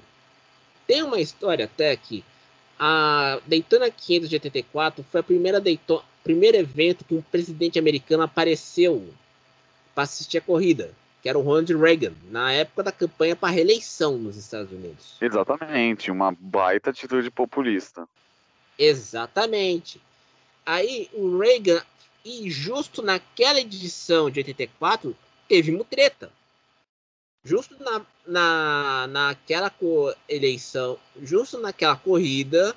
Tem 0.85 1.01
uma 1.01 1.21
história 1.21 1.63
até 1.63 1.95
que 1.95 2.25
a 2.83 3.39
Daytona 3.45 3.91
500 3.91 4.27
de 4.27 4.35
84 4.37 5.03
foi 5.03 5.19
a 5.19 5.23
primeira 5.23 5.61
Daytona, 5.61 6.01
primeiro 6.23 6.57
evento 6.57 7.05
que 7.05 7.13
um 7.13 7.21
presidente 7.21 7.77
americano 7.77 8.23
apareceu 8.23 9.07
para 9.93 10.05
assistir 10.05 10.39
a 10.39 10.41
corrida, 10.41 10.91
que 11.21 11.29
era 11.29 11.37
o 11.37 11.43
Ronald 11.43 11.71
Reagan, 11.75 12.13
na 12.31 12.51
época 12.51 12.81
da 12.81 12.91
campanha 12.91 13.35
para 13.35 13.53
reeleição 13.53 14.17
nos 14.17 14.35
Estados 14.35 14.71
Unidos. 14.71 15.15
Exatamente, 15.21 16.09
uma 16.09 16.35
baita 16.39 16.89
atitude 16.89 17.29
populista. 17.29 18.09
Exatamente. 18.79 20.01
Aí 20.65 21.07
o 21.13 21.37
Reagan, 21.37 21.83
e 22.25 22.49
justo 22.49 23.03
naquela 23.03 23.59
edição 23.59 24.27
de 24.27 24.39
84, 24.39 25.15
teve 25.47 25.71
mutreta 25.71 26.31
justo 27.43 27.75
na, 27.79 28.01
na, 28.25 29.07
naquela 29.07 29.71
eleição, 30.29 30.97
justo 31.21 31.57
naquela 31.59 31.95
corrida, 31.95 32.75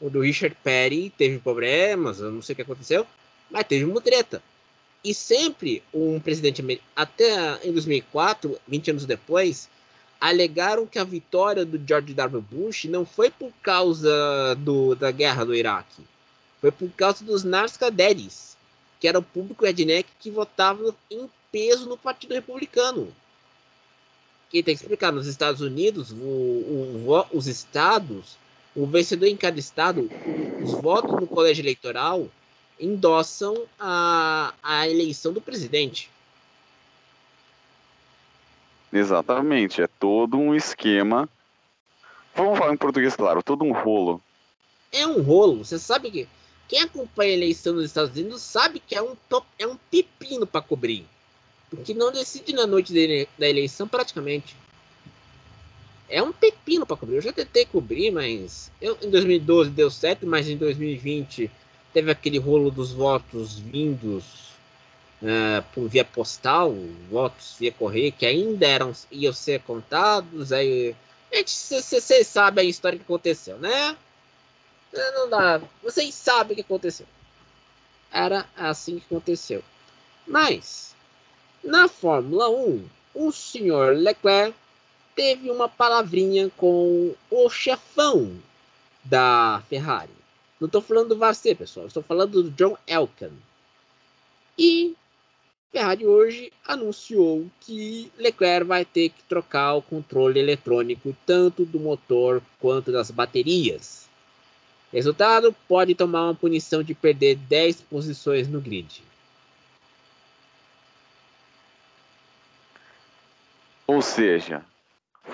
o 0.00 0.08
do 0.08 0.20
Richard 0.20 0.56
Perry 0.62 1.10
teve 1.10 1.38
problemas, 1.38 2.20
eu 2.20 2.30
não 2.30 2.40
sei 2.40 2.54
o 2.54 2.56
que 2.56 2.62
aconteceu, 2.62 3.06
mas 3.50 3.66
teve 3.66 3.84
uma 3.84 4.00
treta. 4.00 4.42
E 5.04 5.14
sempre 5.14 5.82
um 5.92 6.18
presidente 6.18 6.82
até 6.96 7.66
em 7.66 7.72
2004, 7.72 8.58
20 8.66 8.90
anos 8.90 9.04
depois, 9.04 9.68
alegaram 10.20 10.86
que 10.86 10.98
a 10.98 11.04
vitória 11.04 11.64
do 11.64 11.80
George 11.86 12.12
W. 12.12 12.42
Bush 12.42 12.86
não 12.86 13.06
foi 13.06 13.30
por 13.30 13.52
causa 13.62 14.56
do, 14.56 14.94
da 14.96 15.10
guerra 15.10 15.44
do 15.44 15.54
Iraque, 15.54 16.02
foi 16.60 16.72
por 16.72 16.90
causa 16.90 17.24
dos 17.24 17.44
Narskaderis, 17.44 18.56
que 18.98 19.06
era 19.06 19.18
o 19.18 19.22
público 19.22 19.64
redneck 19.64 20.08
que 20.18 20.30
votava 20.30 20.92
em 21.08 21.30
peso 21.52 21.88
no 21.88 21.96
Partido 21.96 22.34
Republicano 22.34 23.12
que 24.50 24.62
tem 24.62 24.74
que 24.74 24.82
explicar, 24.82 25.12
nos 25.12 25.26
Estados 25.26 25.60
Unidos, 25.60 26.10
o, 26.10 26.16
o, 26.16 27.26
os 27.32 27.46
estados, 27.46 28.36
o 28.74 28.86
vencedor 28.86 29.26
em 29.26 29.36
cada 29.36 29.58
estado, 29.58 30.10
os 30.62 30.72
votos 30.72 31.20
no 31.20 31.26
colégio 31.26 31.62
eleitoral 31.62 32.28
endossam 32.80 33.64
a, 33.78 34.54
a 34.62 34.88
eleição 34.88 35.32
do 35.32 35.40
presidente. 35.40 36.10
Exatamente, 38.92 39.82
é 39.82 39.86
todo 39.86 40.38
um 40.38 40.54
esquema. 40.54 41.28
Vamos 42.34 42.58
falar 42.58 42.72
em 42.72 42.76
português, 42.76 43.14
claro, 43.16 43.42
todo 43.42 43.64
um 43.64 43.72
rolo. 43.72 44.22
É 44.92 45.06
um 45.06 45.20
rolo. 45.20 45.64
Você 45.64 45.78
sabe 45.78 46.10
que 46.10 46.28
quem 46.66 46.82
acompanha 46.82 47.32
a 47.32 47.36
eleição 47.36 47.74
nos 47.74 47.84
Estados 47.84 48.16
Unidos 48.16 48.40
sabe 48.40 48.80
que 48.80 48.94
é 48.94 49.02
um, 49.02 49.16
é 49.58 49.66
um 49.66 49.76
pepino 49.90 50.46
para 50.46 50.62
cobrir. 50.62 51.04
Porque 51.70 51.94
não 51.94 52.10
decide 52.10 52.52
na 52.52 52.66
noite 52.66 52.92
da 53.38 53.48
eleição 53.48 53.86
praticamente. 53.86 54.56
é 56.08 56.22
um 56.22 56.32
pepino 56.32 56.86
para 56.86 56.96
cobrir. 56.96 57.16
Eu 57.16 57.22
já 57.22 57.32
tentei 57.32 57.66
cobrir, 57.66 58.10
mas 58.10 58.72
eu, 58.80 58.96
em 59.02 59.10
2012 59.10 59.70
deu 59.70 59.90
certo, 59.90 60.26
mas 60.26 60.48
em 60.48 60.56
2020 60.56 61.50
teve 61.92 62.10
aquele 62.10 62.38
rolo 62.38 62.70
dos 62.70 62.92
votos 62.92 63.58
vindos 63.58 64.24
uh, 65.22 65.62
por 65.74 65.88
via 65.88 66.04
postal, 66.04 66.74
votos 67.10 67.56
via 67.58 67.72
correio, 67.72 68.12
que 68.12 68.24
ainda 68.24 68.66
eram 68.66 68.92
iam 69.10 69.32
ser 69.32 69.60
contados. 69.62 70.52
Aí, 70.52 70.94
vocês 71.30 72.26
sabem 72.26 72.66
a 72.66 72.70
história 72.70 72.98
que 72.98 73.04
aconteceu, 73.04 73.58
né? 73.58 73.96
Não 74.92 75.28
dá. 75.28 75.60
Vocês 75.82 76.14
sabem 76.14 76.52
o 76.52 76.56
que 76.56 76.62
aconteceu. 76.62 77.06
Era 78.10 78.46
assim 78.56 78.98
que 78.98 79.04
aconteceu. 79.04 79.62
Mas, 80.26 80.94
na 81.62 81.88
Fórmula 81.88 82.48
1, 82.48 82.84
o 83.14 83.32
senhor 83.32 83.96
Leclerc 83.96 84.54
teve 85.14 85.50
uma 85.50 85.68
palavrinha 85.68 86.50
com 86.56 87.14
o 87.30 87.50
chefão 87.50 88.36
da 89.04 89.62
Ferrari. 89.68 90.12
Não 90.60 90.66
estou 90.66 90.80
falando 90.80 91.10
do 91.10 91.18
Varset, 91.18 91.56
pessoal. 91.56 91.86
Estou 91.86 92.02
falando 92.02 92.42
do 92.42 92.50
John 92.50 92.76
Elkann. 92.86 93.32
E 94.58 94.94
Ferrari 95.70 96.06
hoje 96.06 96.52
anunciou 96.66 97.46
que 97.60 98.10
Leclerc 98.18 98.66
vai 98.66 98.84
ter 98.84 99.10
que 99.10 99.22
trocar 99.28 99.74
o 99.74 99.82
controle 99.82 100.40
eletrônico 100.40 101.16
tanto 101.26 101.64
do 101.64 101.78
motor 101.78 102.42
quanto 102.58 102.90
das 102.90 103.10
baterias. 103.10 104.08
Resultado: 104.92 105.54
pode 105.68 105.94
tomar 105.94 106.24
uma 106.24 106.34
punição 106.34 106.82
de 106.82 106.94
perder 106.94 107.36
10 107.36 107.82
posições 107.82 108.48
no 108.48 108.60
grid. 108.60 109.02
Ou 113.88 114.02
seja, 114.02 114.62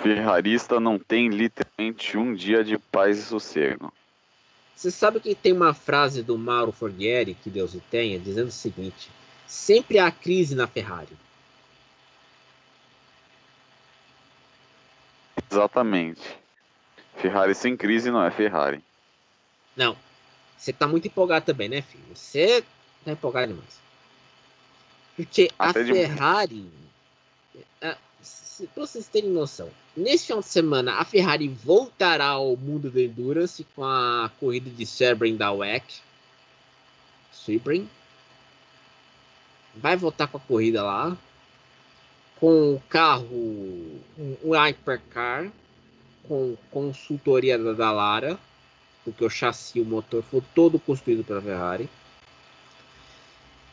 ferrarista 0.01 0.79
não 0.79 0.97
tem 0.97 1.29
literalmente 1.29 2.17
um 2.17 2.33
dia 2.33 2.63
de 2.63 2.79
paz 2.79 3.19
e 3.19 3.23
sossego. 3.23 3.93
Você 4.77 4.93
sabe 4.93 5.19
que 5.19 5.35
tem 5.35 5.53
uma 5.53 5.75
frase 5.75 6.23
do 6.23 6.39
Mauro 6.39 6.71
Forghieri, 6.71 7.35
que 7.35 7.51
Deus 7.51 7.75
o 7.75 7.81
tenha, 7.91 8.17
dizendo 8.17 8.49
o 8.49 8.53
seguinte: 8.53 9.11
sempre 9.45 9.99
há 9.99 10.09
crise 10.09 10.55
na 10.55 10.69
Ferrari. 10.69 11.17
Exatamente. 15.51 16.23
Ferrari 17.17 17.57
sem 17.57 17.77
crise 17.77 18.09
não 18.09 18.25
é 18.25 18.31
Ferrari. 18.31 18.83
Não. 19.77 19.97
Você 20.57 20.73
tá 20.73 20.87
muito 20.87 21.09
empolgado 21.09 21.45
também, 21.45 21.69
né, 21.69 21.83
filho? 21.83 22.05
Você 22.15 22.65
tá 23.05 23.11
empolgado 23.11 23.49
demais. 23.49 23.81
Porque 25.17 25.51
Até 25.59 25.81
a 25.81 25.85
Ferrari. 25.85 26.71
A, 27.83 27.97
se, 28.25 28.66
pra 28.69 28.87
vocês 28.87 29.07
terem 29.07 29.31
noção, 29.31 29.71
neste 29.97 30.28
final 30.28 30.40
de 30.40 30.49
semana 30.49 30.95
a 30.95 31.04
Ferrari 31.04 31.49
voltará 31.49 32.26
ao 32.26 32.57
mundo 32.57 32.90
do 32.90 33.00
Endurance 33.00 33.64
com 33.75 33.85
a 33.85 34.31
corrida 34.40 34.71
de 34.71 34.87
Sebring 34.87 35.37
da 35.37 35.52
WEC. 35.52 35.85
Sebring. 37.33 37.88
Vai 39.76 39.97
voltar 39.97 40.26
com 40.26 40.37
a 40.37 40.40
corrida 40.40 40.83
lá. 40.83 41.16
Com 42.40 42.75
o 42.75 42.83
carro, 42.88 43.26
um, 44.19 44.50
Hypercar, 44.52 45.50
com 46.28 46.57
consultoria 46.71 47.59
da 47.59 47.73
Dallara 47.73 48.38
porque 49.04 49.25
o 49.25 49.31
chassi, 49.31 49.81
o 49.81 49.85
motor 49.85 50.23
foi 50.23 50.43
todo 50.54 50.78
construído 50.78 51.23
pela 51.23 51.43
Ferrari. 51.43 51.88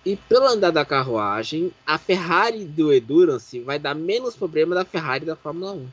E 0.03 0.15
pelo 0.15 0.48
andar 0.48 0.72
da 0.72 0.84
carruagem, 0.84 1.72
a 1.86 1.98
Ferrari 1.98 2.65
do 2.65 2.91
Endurance 2.91 3.60
vai 3.60 3.77
dar 3.77 3.93
menos 3.93 4.36
problema 4.36 4.74
da 4.74 4.84
Ferrari 4.84 5.25
da 5.25 5.36
Fórmula 5.36 5.74
1. 5.74 5.89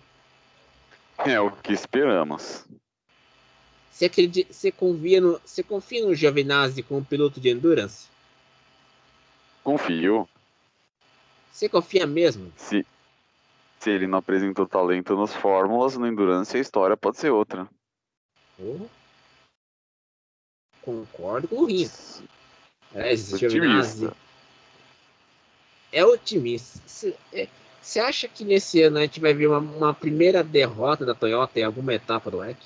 É 1.27 1.41
o 1.41 1.51
que 1.51 1.73
esperamos. 1.73 2.65
Você, 3.91 4.07
acredita, 4.07 4.53
você, 4.53 4.71
confia 4.71 5.21
no, 5.21 5.41
você 5.45 5.63
confia 5.63 6.07
no 6.07 6.15
Giovinazzi 6.15 6.83
como 6.83 7.05
piloto 7.05 7.41
de 7.41 7.51
Endurance? 7.51 8.07
Confio. 9.63 10.29
Você 11.53 11.69
confia 11.69 12.07
mesmo? 12.07 12.51
Se, 12.57 12.87
se 13.81 13.91
ele 13.91 14.07
não 14.07 14.19
apresentou 14.19 14.67
talento 14.67 15.17
nas 15.17 15.35
fórmulas, 15.35 15.99
no 15.99 16.07
Endurance 16.07 16.57
a 16.57 16.61
história 16.61 16.97
pode 16.97 17.19
ser 17.19 17.31
outra. 17.31 17.69
Oh. 18.59 18.87
Concordo 20.81 21.49
com 21.49 21.57
o 21.57 21.65
Rinha. 21.67 21.91
É, 22.95 23.13
otimista. 23.13 24.17
É 25.93 26.05
otimista. 26.05 26.81
Você 27.81 28.01
acha 28.01 28.29
que 28.29 28.45
nesse 28.45 28.83
ano 28.83 28.99
a 28.99 29.03
gente 29.03 29.21
vai 29.21 29.33
ver 29.33 29.47
uma, 29.47 29.59
uma, 29.59 29.95
primeira 29.95 30.43
derrota 30.43 31.07
da 31.07 31.15
Toyota 31.15 31.59
em 31.59 31.65
alguma 31.65 31.95
etapa 31.95 32.31
do 32.31 32.39
WEC? 32.39 32.57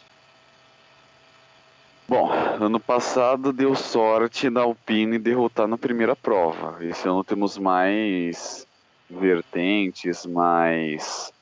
Bom, 2.09 2.31
ano 2.33 2.81
passado 2.81 3.53
deu 3.53 3.75
sorte 3.75 4.51
da 4.51 4.63
Alpine 4.63 5.19
derrotar 5.19 5.69
na 5.69 5.79
primeira 5.79 6.17
prova. 6.17 6.85
Esse 6.85 7.09
ano 7.09 7.23
temos 7.23 7.57
mais 7.57 8.67
vertentes, 9.09 10.27
mais 10.27 11.33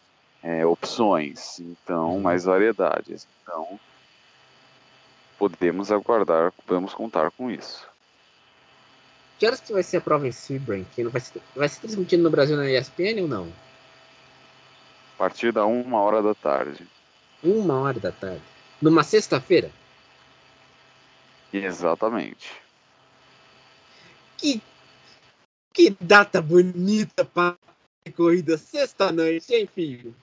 é, 0.42 0.64
opções, 0.66 1.58
então 1.60 2.14
uhum. 2.14 2.20
mais 2.20 2.44
variedades. 2.44 3.26
Então 3.42 3.80
podemos 5.38 5.90
aguardar, 5.90 6.52
podemos 6.52 6.92
contar 6.92 7.30
com 7.30 7.50
isso. 7.50 7.89
Que 9.40 9.46
horas 9.46 9.58
que 9.58 9.72
vai 9.72 9.82
ser 9.82 9.96
a 9.96 10.00
prova 10.02 10.28
em 10.28 10.32
Sebring? 10.32 10.86
Vai 11.10 11.18
ser, 11.18 11.40
vai 11.56 11.66
ser 11.66 11.80
transmitido 11.80 12.22
no 12.22 12.28
Brasil 12.28 12.58
na 12.58 12.70
ESPN 12.70 13.22
ou 13.22 13.26
não? 13.26 13.50
A 15.14 15.16
partir 15.16 15.50
da 15.50 15.64
uma 15.64 15.98
hora 16.02 16.22
da 16.22 16.34
tarde. 16.34 16.86
Uma 17.42 17.80
hora 17.80 17.98
da 17.98 18.12
tarde. 18.12 18.42
Numa 18.82 19.02
sexta-feira? 19.02 19.72
Exatamente. 21.50 22.52
Que, 24.36 24.60
que 25.72 25.96
data 25.98 26.42
bonita 26.42 27.24
para 27.24 27.56
corrida 28.14 28.58
sexta-noite, 28.58 29.54
hein, 29.54 29.66
filho? 29.66 30.14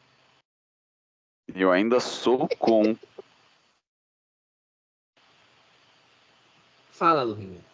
Eu 1.55 1.71
ainda 1.71 1.99
sou 1.99 2.47
com 2.59 2.95
Fala, 6.91 7.23
Lurinha. 7.23 7.66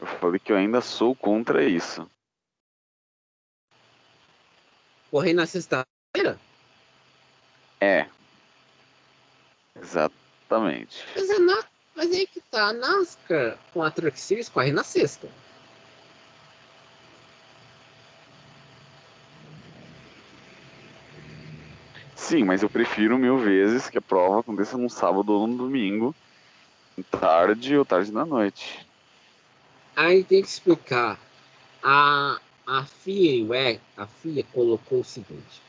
Eu 0.00 0.06
falei 0.06 0.38
que 0.38 0.50
eu 0.50 0.56
ainda 0.56 0.80
sou 0.80 1.14
contra 1.14 1.62
isso. 1.62 2.10
Correr 5.10 5.34
na 5.34 5.46
sexta-feira? 5.46 6.38
É. 7.80 8.06
Exatamente. 9.80 11.04
Mas, 11.14 11.30
é 11.30 11.38
na... 11.38 11.64
Mas 11.94 12.10
aí 12.12 12.26
que 12.26 12.40
tá, 12.40 12.68
a 12.68 12.72
NASCAR 12.72 13.58
com 13.72 13.82
a 13.82 13.90
Truck 13.90 14.18
Series 14.18 14.48
corre 14.48 14.72
na 14.72 14.84
sexta. 14.84 15.28
Sim, 22.14 22.44
mas 22.44 22.62
eu 22.62 22.70
prefiro 22.70 23.18
mil 23.18 23.38
vezes 23.38 23.90
que 23.90 23.98
a 23.98 24.02
prova 24.02 24.40
aconteça 24.40 24.78
num 24.78 24.88
sábado 24.88 25.32
ou 25.32 25.46
num 25.46 25.56
domingo 25.56 26.14
Tarde 27.10 27.76
ou 27.76 27.84
tarde 27.84 28.12
da 28.12 28.24
noite. 28.24 28.86
Aí 29.96 30.24
tem 30.24 30.42
que 30.42 30.48
explicar. 30.48 31.18
A, 31.82 32.38
a 32.66 32.84
FIA, 32.84 33.80
a 33.96 34.06
FIA 34.06 34.44
colocou 34.52 35.00
o 35.00 35.04
seguinte: 35.04 35.62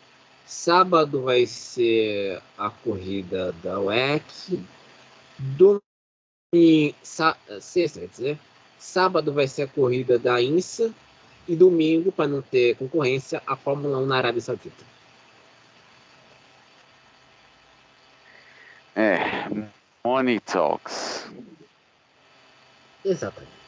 sábado 0.45 1.21
vai 1.21 1.45
ser 1.45 2.41
a 2.57 2.69
corrida 2.69 3.53
da 3.63 3.79
WEC, 3.79 4.59
domingo, 5.39 5.81
sexta, 7.59 7.99
quer 7.99 8.07
dizer, 8.07 8.39
sábado 8.77 9.31
vai 9.31 9.47
ser 9.47 9.63
a 9.63 9.67
corrida 9.67 10.19
da 10.19 10.41
INSA 10.41 10.93
e 11.47 11.55
domingo, 11.55 12.11
para 12.11 12.27
não 12.27 12.41
ter 12.41 12.75
concorrência, 12.75 13.41
a 13.47 13.55
Fórmula 13.55 13.97
1 13.99 14.05
na 14.05 14.17
Arábia 14.17 14.41
Saudita. 14.41 14.83
É, 18.95 19.47
Money 20.05 20.39
Talks. 20.41 21.31
Exatamente. 23.05 23.60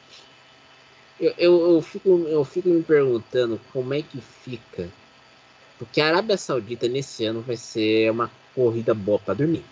Eu, 1.18 1.34
eu, 1.38 1.74
eu, 1.74 1.82
fico, 1.82 2.08
eu 2.28 2.44
fico 2.44 2.68
me 2.68 2.82
perguntando 2.82 3.60
como 3.72 3.94
é 3.94 4.02
que 4.02 4.20
fica. 4.20 4.90
Porque 5.78 6.00
a 6.00 6.08
Arábia 6.08 6.36
Saudita 6.36 6.88
nesse 6.88 7.24
ano 7.24 7.40
vai 7.40 7.56
ser 7.56 8.10
uma 8.10 8.30
corrida 8.54 8.94
boa 8.94 9.18
para 9.18 9.34
dormir. 9.34 9.64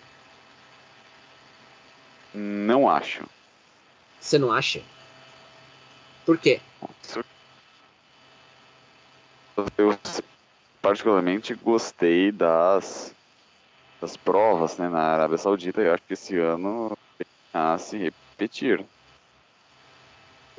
Não 2.33 2.89
acho. 2.89 3.25
Você 4.19 4.37
não 4.37 4.51
acha? 4.51 4.81
Por 6.25 6.37
quê? 6.37 6.61
Eu 9.77 9.97
particularmente 10.81 11.53
gostei 11.53 12.31
das 12.31 13.13
das 14.01 14.17
provas 14.17 14.77
né, 14.77 14.89
na 14.89 14.99
Arábia 14.99 15.37
Saudita, 15.37 15.81
eu 15.81 15.93
acho 15.93 16.03
que 16.03 16.13
esse 16.13 16.37
ano 16.37 16.91
a 17.53 17.77
se 17.77 17.97
repetir. 17.97 18.85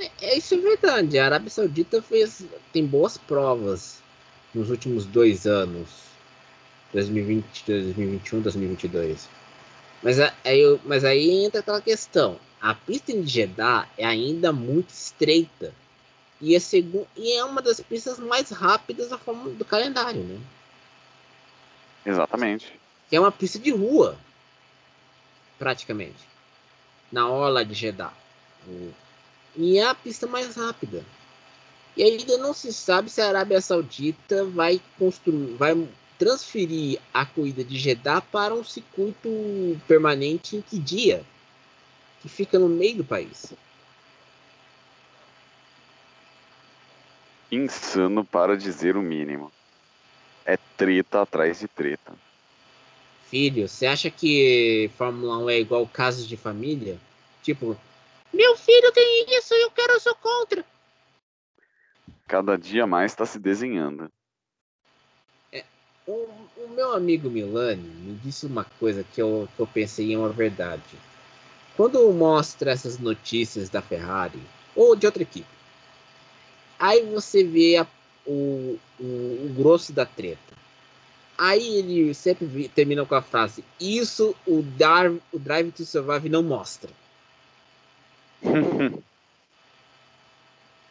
É, 0.04 0.10
é, 0.20 0.38
isso 0.38 0.54
é 0.54 0.58
verdade. 0.58 1.18
A 1.18 1.24
Arábia 1.24 1.50
Saudita 1.50 2.02
fez, 2.02 2.44
tem 2.72 2.84
boas 2.84 3.16
provas 3.16 4.02
nos 4.54 4.70
últimos 4.70 5.06
dois 5.06 5.46
anos. 5.46 5.88
2020, 6.92 7.64
2021, 7.66 8.40
2022. 8.40 9.28
Mas 10.02 10.18
aí, 10.20 10.80
mas 10.84 11.04
aí 11.04 11.44
entra 11.44 11.60
aquela 11.60 11.80
questão. 11.80 12.38
A 12.60 12.74
pista 12.74 13.12
de 13.12 13.26
Jeddah 13.26 13.88
é 13.98 14.04
ainda 14.04 14.52
muito 14.52 14.90
estreita. 14.90 15.74
E 16.40 16.54
é, 16.54 16.60
segu 16.60 17.06
e 17.16 17.32
é 17.32 17.44
uma 17.44 17.62
das 17.62 17.80
pistas 17.80 18.18
mais 18.18 18.50
rápidas 18.50 19.08
da 19.08 19.18
forma 19.18 19.50
do 19.50 19.64
calendário, 19.64 20.22
né? 20.22 20.40
Exatamente. 22.04 22.72
é 23.10 23.18
uma 23.18 23.32
pista 23.32 23.58
de 23.58 23.70
rua, 23.70 24.18
praticamente. 25.58 26.28
Na 27.10 27.28
orla 27.28 27.64
de 27.64 27.72
Jeddah. 27.72 28.12
E 29.56 29.78
é 29.78 29.86
a 29.86 29.94
pista 29.94 30.26
mais 30.26 30.56
rápida. 30.56 31.04
E 31.96 32.02
ainda 32.02 32.36
não 32.38 32.52
se 32.52 32.72
sabe 32.72 33.08
se 33.08 33.20
a 33.20 33.28
Arábia 33.28 33.60
Saudita 33.60 34.44
vai 34.44 34.80
construir, 34.98 35.54
vai 35.54 35.88
transferir 36.18 37.00
a 37.12 37.24
corrida 37.24 37.62
de 37.62 37.78
Jeddah 37.78 38.20
para 38.20 38.54
um 38.54 38.64
circuito 38.64 39.28
permanente 39.86 40.56
em 40.56 40.62
que 40.62 40.78
dia? 40.78 41.24
Que 42.20 42.28
fica 42.28 42.58
no 42.58 42.68
meio 42.68 42.96
do 42.96 43.04
país. 43.04 43.52
Insano 47.50 48.24
para 48.24 48.56
dizer 48.56 48.96
o 48.96 49.02
mínimo. 49.02 49.52
É 50.44 50.58
treta 50.76 51.22
atrás 51.22 51.60
de 51.60 51.68
treta. 51.68 52.12
Filho, 53.30 53.68
você 53.68 53.86
acha 53.86 54.10
que 54.10 54.90
Fórmula 54.96 55.38
1 55.38 55.50
é 55.50 55.60
igual 55.60 55.86
casos 55.86 56.26
de 56.26 56.36
família? 56.36 56.98
Tipo, 57.42 57.76
meu 58.34 58.56
filho 58.56 58.92
tem 58.92 59.26
isso 59.36 59.54
e 59.54 59.62
eu 59.62 59.70
quero, 59.70 59.94
eu 59.94 60.00
sou 60.00 60.14
contra. 60.16 60.64
Cada 62.26 62.56
dia 62.56 62.86
mais 62.86 63.12
está 63.12 63.24
se 63.24 63.38
desenhando. 63.38 64.10
É, 65.52 65.64
o, 66.06 66.28
o, 66.56 66.68
meu 66.74 66.92
amigo 66.94 67.30
Milani 67.30 67.82
me 67.82 68.14
disse 68.16 68.46
uma 68.46 68.64
coisa 68.64 69.04
que 69.04 69.20
eu, 69.20 69.48
que 69.54 69.60
eu 69.60 69.66
pensei 69.66 70.12
em 70.12 70.16
uma 70.16 70.30
verdade. 70.30 70.98
Quando 71.76 72.12
mostra 72.12 72.70
essas 72.70 72.98
notícias 72.98 73.68
da 73.68 73.82
Ferrari 73.82 74.40
ou 74.74 74.96
de 74.96 75.06
outra 75.06 75.22
equipe, 75.22 75.46
aí 76.78 77.04
você 77.04 77.44
vê 77.44 77.76
a, 77.76 77.86
o, 78.26 78.78
o, 78.98 79.04
o 79.04 79.54
grosso 79.56 79.92
da 79.92 80.06
treta. 80.06 80.54
Aí 81.36 81.78
ele 81.78 82.14
sempre 82.14 82.68
termina 82.68 83.04
com 83.04 83.14
a 83.14 83.22
frase: 83.22 83.64
Isso 83.78 84.34
o, 84.46 84.62
Dar, 84.62 85.10
o 85.10 85.38
Drive 85.38 85.72
to 85.72 85.84
Survive 85.84 86.28
não 86.28 86.42
mostra. 86.42 86.90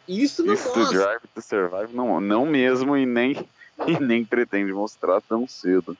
Isso 0.06 0.44
não 0.44 0.54
Isso 0.54 0.68
mostra. 0.76 0.98
Drive 0.98 1.22
to 1.34 1.40
Survive 1.40 1.94
não, 1.94 2.20
não 2.20 2.44
mesmo 2.44 2.96
e 2.96 3.06
nem, 3.06 3.32
e 3.86 3.98
nem 4.00 4.24
pretende 4.24 4.72
mostrar 4.72 5.20
tão 5.22 5.48
cedo. 5.48 5.96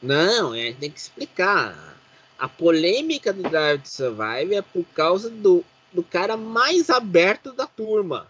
Não, 0.00 0.54
é, 0.54 0.72
tem 0.72 0.90
que 0.90 0.98
explicar. 0.98 1.96
A 2.38 2.48
polêmica 2.48 3.32
do 3.32 3.42
Drive 3.42 3.82
to 3.82 3.88
Survive 3.88 4.54
é 4.54 4.62
por 4.62 4.84
causa 4.94 5.30
do, 5.30 5.64
do 5.92 6.02
cara 6.02 6.36
mais 6.36 6.90
aberto 6.90 7.52
da 7.52 7.66
turma, 7.66 8.28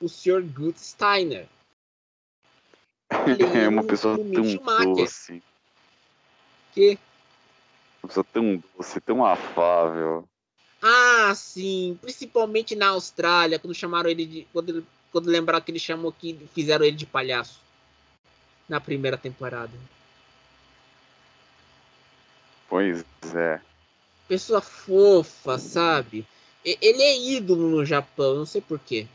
o 0.00 0.08
Sr. 0.08 0.42
Gut 0.42 0.80
Steiner. 0.80 1.46
é 3.54 3.68
uma 3.68 3.82
pessoa 3.82 4.16
tão 4.16 4.94
doce. 4.94 5.42
Que? 6.72 6.98
Uma 8.02 8.08
pessoa 8.08 8.26
tão 8.32 8.62
doce, 8.76 9.00
tão 9.00 9.24
afável. 9.24 10.28
Ah, 10.82 11.32
sim. 11.34 11.98
Principalmente 12.00 12.76
na 12.76 12.88
Austrália, 12.88 13.58
quando 13.58 13.74
chamaram 13.74 14.08
ele 14.08 14.24
de. 14.24 14.48
Quando, 14.52 14.86
quando 15.10 15.26
lembraram 15.26 15.64
que 15.64 15.70
ele 15.70 15.78
chamou 15.78 16.12
que 16.12 16.38
fizeram 16.54 16.84
ele 16.84 16.96
de 16.96 17.06
palhaço. 17.06 17.60
Na 18.68 18.80
primeira 18.80 19.16
temporada. 19.16 19.72
Pois 22.68 23.04
é. 23.34 23.60
Pessoa 24.28 24.60
fofa, 24.60 25.58
sabe? 25.58 26.26
Ele 26.62 27.02
é 27.02 27.18
ídolo 27.18 27.70
no 27.70 27.84
Japão, 27.84 28.34
não 28.34 28.46
sei 28.46 28.60
porquê. 28.60 29.06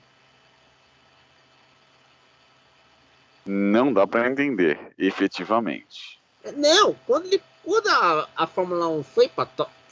Não 3.46 3.94
dá 3.94 4.08
para 4.08 4.30
entender, 4.30 4.80
efetivamente. 4.98 6.20
Não, 6.56 6.94
quando, 7.06 7.28
ele, 7.28 7.42
quando 7.64 7.88
a, 7.88 8.28
a 8.36 8.48
Fórmula 8.48 8.88
1 8.88 9.04
foi 9.04 9.28
para 9.28 9.46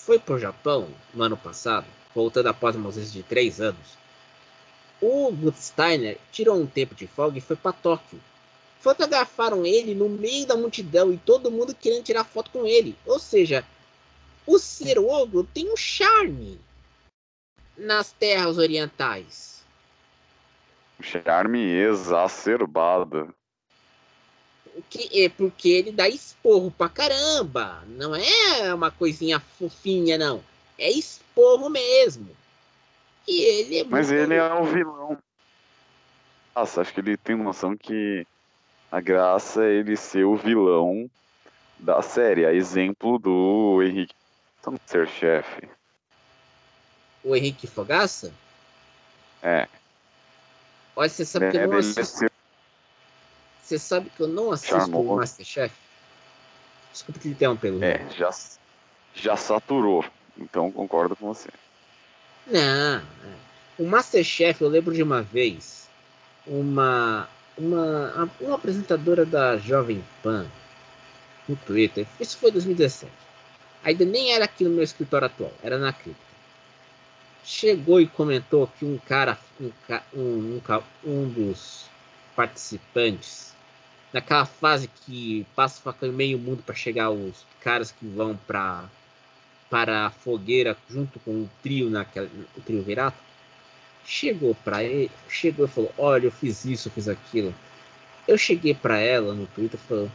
foi 0.06 0.18
para 0.18 0.36
o 0.36 0.40
Japão 0.40 0.90
no 1.14 1.24
ano 1.24 1.38
passado, 1.38 1.86
voltando 2.14 2.48
após 2.48 2.76
uma 2.76 2.88
ausência 2.88 3.12
de 3.12 3.24
três 3.24 3.62
anos, 3.62 3.98
o 5.00 5.32
Steiner 5.56 6.18
tirou 6.32 6.60
um 6.60 6.66
tempo 6.66 6.96
de 6.96 7.08
folga 7.08 7.38
e 7.38 7.42
foi 7.42 7.56
para 7.56 7.72
Tóquio. 7.72 8.20
Fotografaram 8.80 9.64
ele 9.66 9.94
no 9.94 10.10
meio 10.10 10.48
da 10.48 10.56
multidão 10.56 11.14
e 11.14 11.18
todo 11.18 11.52
mundo 11.52 11.76
querendo 11.76 12.04
tirar 12.04 12.24
foto 12.24 12.50
com 12.50 12.66
ele. 12.66 12.96
Ou 13.06 13.20
seja, 13.20 13.64
o 14.46 14.58
ser 14.58 14.98
ogro 14.98 15.44
tem 15.44 15.72
um 15.72 15.78
charme 15.78 16.60
nas 17.78 18.12
terras 18.12 18.58
orientais. 18.58 19.64
Charme 21.00 21.60
exacerbado. 21.60 23.34
Que 24.90 25.24
é 25.26 25.30
porque 25.30 25.70
ele 25.70 25.92
dá 25.92 26.08
esporro 26.08 26.72
pra 26.72 26.90
caramba. 26.90 27.84
Não 27.88 28.16
é 28.16 28.74
uma 28.74 28.92
coisinha 28.92 29.40
fofinha, 29.40 30.18
não. 30.18 30.44
É 30.78 30.90
esporro 30.90 31.70
mesmo. 31.70 32.30
E 33.28 33.42
ele 33.42 33.80
é 33.80 33.84
Mas 33.84 34.12
ele 34.12 34.36
é 34.36 34.54
o 34.54 34.64
vilão. 34.66 35.18
Nossa, 36.56 36.82
acho 36.82 36.94
que 36.94 37.00
ele 37.00 37.16
tem 37.16 37.36
noção 37.36 37.78
que 37.78 38.26
a 38.92 39.00
graça 39.00 39.64
é 39.64 39.74
ele 39.74 39.96
ser 39.96 40.26
o 40.26 40.36
vilão 40.36 41.10
da 41.80 42.02
série. 42.02 42.46
A 42.46 42.54
exemplo 42.54 43.18
do 43.18 43.82
Henrique 43.82 44.14
ser 44.86 45.08
chefe. 45.08 45.70
O 47.24 47.36
Henrique 47.36 47.68
Fogaça? 47.68 48.34
É. 49.42 49.68
Olha, 50.96 51.10
você 51.10 51.26
sabe 51.26 51.46
é, 51.46 51.52
que 51.52 51.58
eu 51.58 51.68
não 51.68 51.78
assisto. 51.78 52.31
Você 53.62 53.78
sabe 53.80 54.10
que 54.10 54.22
eu 54.22 54.28
não 54.28 54.52
assisto 54.52 54.98
o 54.98 55.16
Masterchef? 55.16 55.74
Desculpa 56.92 57.20
te 57.20 57.30
interromper. 57.30 57.82
É, 57.82 58.06
já, 58.12 58.30
já 59.16 59.38
saturou. 59.38 60.04
Então 60.38 60.72
concordo 60.72 61.16
com 61.16 61.34
você. 61.34 61.50
Não. 62.48 62.98
É. 63.00 63.02
O 63.78 63.86
Masterchef, 63.86 64.62
eu 64.62 64.70
lembro 64.70 64.94
de 64.94 65.02
uma 65.02 65.22
vez, 65.22 65.88
uma, 66.46 67.30
uma, 67.58 68.30
uma 68.40 68.56
apresentadora 68.56 69.26
da 69.26 69.58
Jovem 69.58 70.04
Pan 70.22 70.46
no 71.48 71.56
Twitter. 71.56 72.06
Isso 72.20 72.38
foi 72.38 72.50
em 72.50 72.54
2017. 72.54 73.12
Ainda 73.84 74.06
nem 74.06 74.34
era 74.34 74.46
aqui 74.46 74.64
no 74.64 74.70
meu 74.70 74.84
escritório 74.84 75.28
atual, 75.28 75.52
era 75.64 75.78
na 75.78 75.92
cripta. 75.92 76.22
Chegou 77.44 78.00
e 78.00 78.08
comentou 78.08 78.68
que 78.68 78.86
um 78.86 79.00
cara, 79.00 79.38
um, 79.60 79.72
um, 80.14 80.62
um, 80.62 80.82
um 81.04 81.30
dos 81.30 81.86
participantes 82.36 83.51
naquela 84.14 84.46
fase 84.46 84.88
que 84.88 85.46
passa 85.56 85.82
facão 85.82 86.12
meio 86.12 86.38
mundo 86.38 86.64
para 86.64 86.76
chegar 86.76 87.10
os 87.10 87.46
caras 87.62 87.92
que 87.92 88.06
vão 88.06 88.38
para 88.48 88.90
para 89.70 90.08
a 90.08 90.10
fogueira 90.10 90.76
junto 90.90 91.18
com 91.22 91.32
o 91.32 91.50
trio 91.64 91.90
naquela 91.90 92.28
o 92.58 92.62
trio 92.62 92.84
virato 92.84 93.18
chegou 94.06 94.54
para 94.56 94.84
ele 94.84 95.10
chegou 95.30 95.66
e 95.66 95.70
falou 95.70 95.94
olha 95.98 96.26
eu 96.26 96.32
fiz 96.32 96.66
isso 96.66 96.88
eu 96.88 96.92
fiz 96.92 97.08
aquilo. 97.08 97.54
Eu 98.28 98.38
cheguei 98.38 98.74
para 98.74 99.00
ela 99.00 99.34
no 99.34 99.48
Twitter 99.48 99.80
falou 99.80 100.12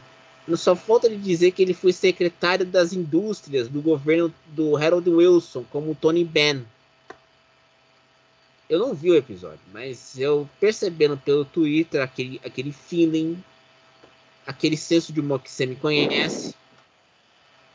não 0.47 0.55
só 0.55 0.75
falta 0.75 1.07
ele 1.07 1.17
dizer 1.17 1.51
que 1.51 1.61
ele 1.61 1.73
foi 1.73 1.91
secretário 1.91 2.65
das 2.65 2.93
indústrias 2.93 3.67
do 3.67 3.81
governo 3.81 4.33
do 4.47 4.77
Harold 4.77 5.09
Wilson 5.09 5.65
como 5.69 5.93
Tony 5.93 6.23
Benn. 6.23 6.63
Eu 8.69 8.79
não 8.79 8.93
vi 8.93 9.11
o 9.11 9.15
episódio 9.15 9.59
mas 9.73 10.19
eu 10.19 10.47
percebendo 10.59 11.17
pelo 11.17 11.43
Twitter 11.43 12.01
aquele 12.01 12.39
aquele 12.45 12.71
feeling 12.71 13.43
aquele 14.47 14.77
senso 14.77 15.11
de 15.11 15.19
humor 15.19 15.41
que 15.41 15.51
você 15.51 15.65
me 15.65 15.75
conhece. 15.75 16.55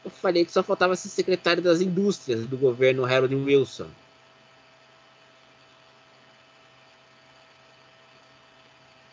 Eu 0.02 0.10
falei 0.10 0.44
que 0.44 0.50
só 0.50 0.62
faltava 0.62 0.96
ser 0.96 1.10
secretário 1.10 1.62
das 1.62 1.80
indústrias 1.80 2.46
do 2.46 2.56
governo 2.56 3.04
Harold 3.04 3.34
Wilson. 3.34 3.88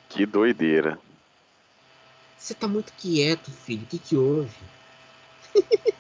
Que 0.07 0.25
doideira. 0.25 0.97
Você 2.37 2.55
tá 2.55 2.67
muito 2.67 2.91
quieto, 2.93 3.51
filho. 3.51 3.83
O 3.83 3.85
que 3.85 3.99
que 3.99 4.15
houve? 4.15 4.49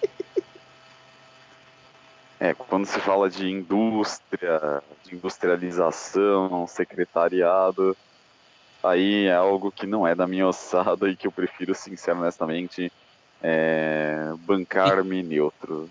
é, 2.39 2.53
quando 2.55 2.85
se 2.85 2.99
fala 3.01 3.29
de 3.29 3.47
indústria, 3.47 4.81
de 5.03 5.13
industrialização, 5.15 6.65
secretariado, 6.65 7.95
aí 8.83 9.25
é 9.25 9.35
algo 9.35 9.71
que 9.71 9.87
não 9.87 10.07
é 10.07 10.15
da 10.15 10.27
minha 10.27 10.47
ossada 10.47 11.09
e 11.09 11.15
que 11.15 11.27
eu 11.27 11.31
prefiro, 11.31 11.73
sincero, 11.75 12.19
honestamente, 12.19 12.91
é, 13.41 14.33
bancar-me 14.39 15.23
neutro. 15.23 15.89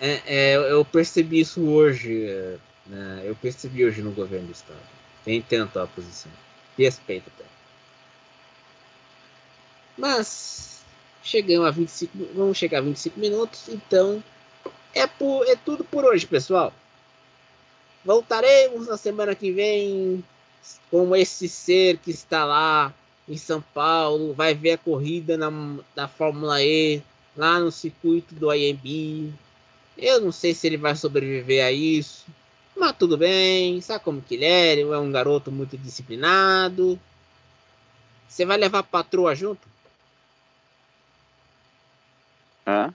É, 0.00 0.20
é, 0.26 0.56
eu 0.56 0.84
percebi 0.84 1.40
isso 1.40 1.68
hoje, 1.68 2.26
né? 2.86 3.22
eu 3.24 3.36
percebi 3.36 3.84
hoje 3.84 4.02
no 4.02 4.12
governo 4.12 4.46
do 4.46 4.52
estado. 4.52 4.78
Tem 5.24 5.42
tanto 5.42 5.78
a 5.78 5.86
posição. 5.86 6.32
Respeito 6.76 7.30
até. 7.34 7.44
Mas 9.98 10.70
Chegamos 11.22 11.66
a 11.66 11.70
25, 11.70 12.18
vamos 12.34 12.56
chegar 12.56 12.78
a 12.78 12.82
25 12.82 13.20
minutos, 13.20 13.68
então 13.68 14.22
é, 14.94 15.06
por, 15.06 15.46
é 15.46 15.54
tudo 15.54 15.84
por 15.84 16.04
hoje, 16.04 16.26
pessoal. 16.26 16.72
Voltaremos 18.04 18.86
na 18.86 18.96
semana 18.96 19.34
que 19.34 19.52
vem 19.52 20.24
com 20.90 21.14
esse 21.14 21.48
ser 21.48 21.98
que 21.98 22.10
está 22.10 22.44
lá 22.44 22.92
em 23.28 23.36
São 23.36 23.62
Paulo, 23.62 24.34
vai 24.34 24.54
ver 24.54 24.72
a 24.72 24.78
corrida 24.78 25.36
na, 25.36 25.50
da 25.94 26.08
Fórmula 26.08 26.62
E, 26.62 27.02
lá 27.36 27.60
no 27.60 27.70
circuito 27.70 28.34
do 28.34 28.52
IMB. 28.52 29.32
Eu 29.96 30.20
não 30.20 30.32
sei 30.32 30.54
se 30.54 30.66
ele 30.66 30.76
vai 30.76 30.96
sobreviver 30.96 31.64
a 31.64 31.70
isso, 31.70 32.26
mas 32.76 32.96
tudo 32.96 33.16
bem, 33.16 33.80
sabe 33.80 34.02
como 34.02 34.22
que 34.22 34.34
ele 34.34 34.44
é? 34.44 34.72
Ele 34.72 34.82
é 34.82 34.98
um 34.98 35.12
garoto 35.12 35.52
muito 35.52 35.76
disciplinado. 35.78 36.98
Você 38.28 38.44
vai 38.44 38.56
levar 38.56 38.80
a 38.80 38.84
patroa 38.84 39.34
junto? 39.34 39.68
Hã? 42.66 42.94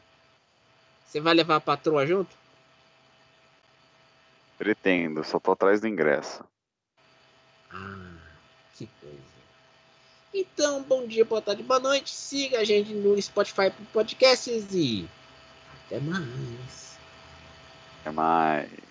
Você 1.05 1.21
vai 1.21 1.33
levar 1.33 1.57
a 1.57 1.61
patroa 1.61 2.05
junto? 2.05 2.35
Pretendo, 4.57 5.23
só 5.23 5.39
tô 5.39 5.51
atrás 5.51 5.79
do 5.81 5.87
ingresso. 5.87 6.43
Ah, 7.75 8.17
que 8.77 8.87
coisa. 9.01 9.35
Então, 10.33 10.83
bom 10.83 11.07
dia, 11.07 11.23
boa 11.25 11.41
tarde, 11.41 11.63
boa 11.63 11.79
noite. 11.79 12.09
Siga 12.09 12.59
a 12.59 12.63
gente 12.63 12.93
no 12.93 13.21
Spotify 13.21 13.71
Podcasts 13.93 14.73
e 14.73 15.07
até 15.87 15.99
mais. 15.99 16.97
Até 18.01 18.11
mais. 18.11 18.84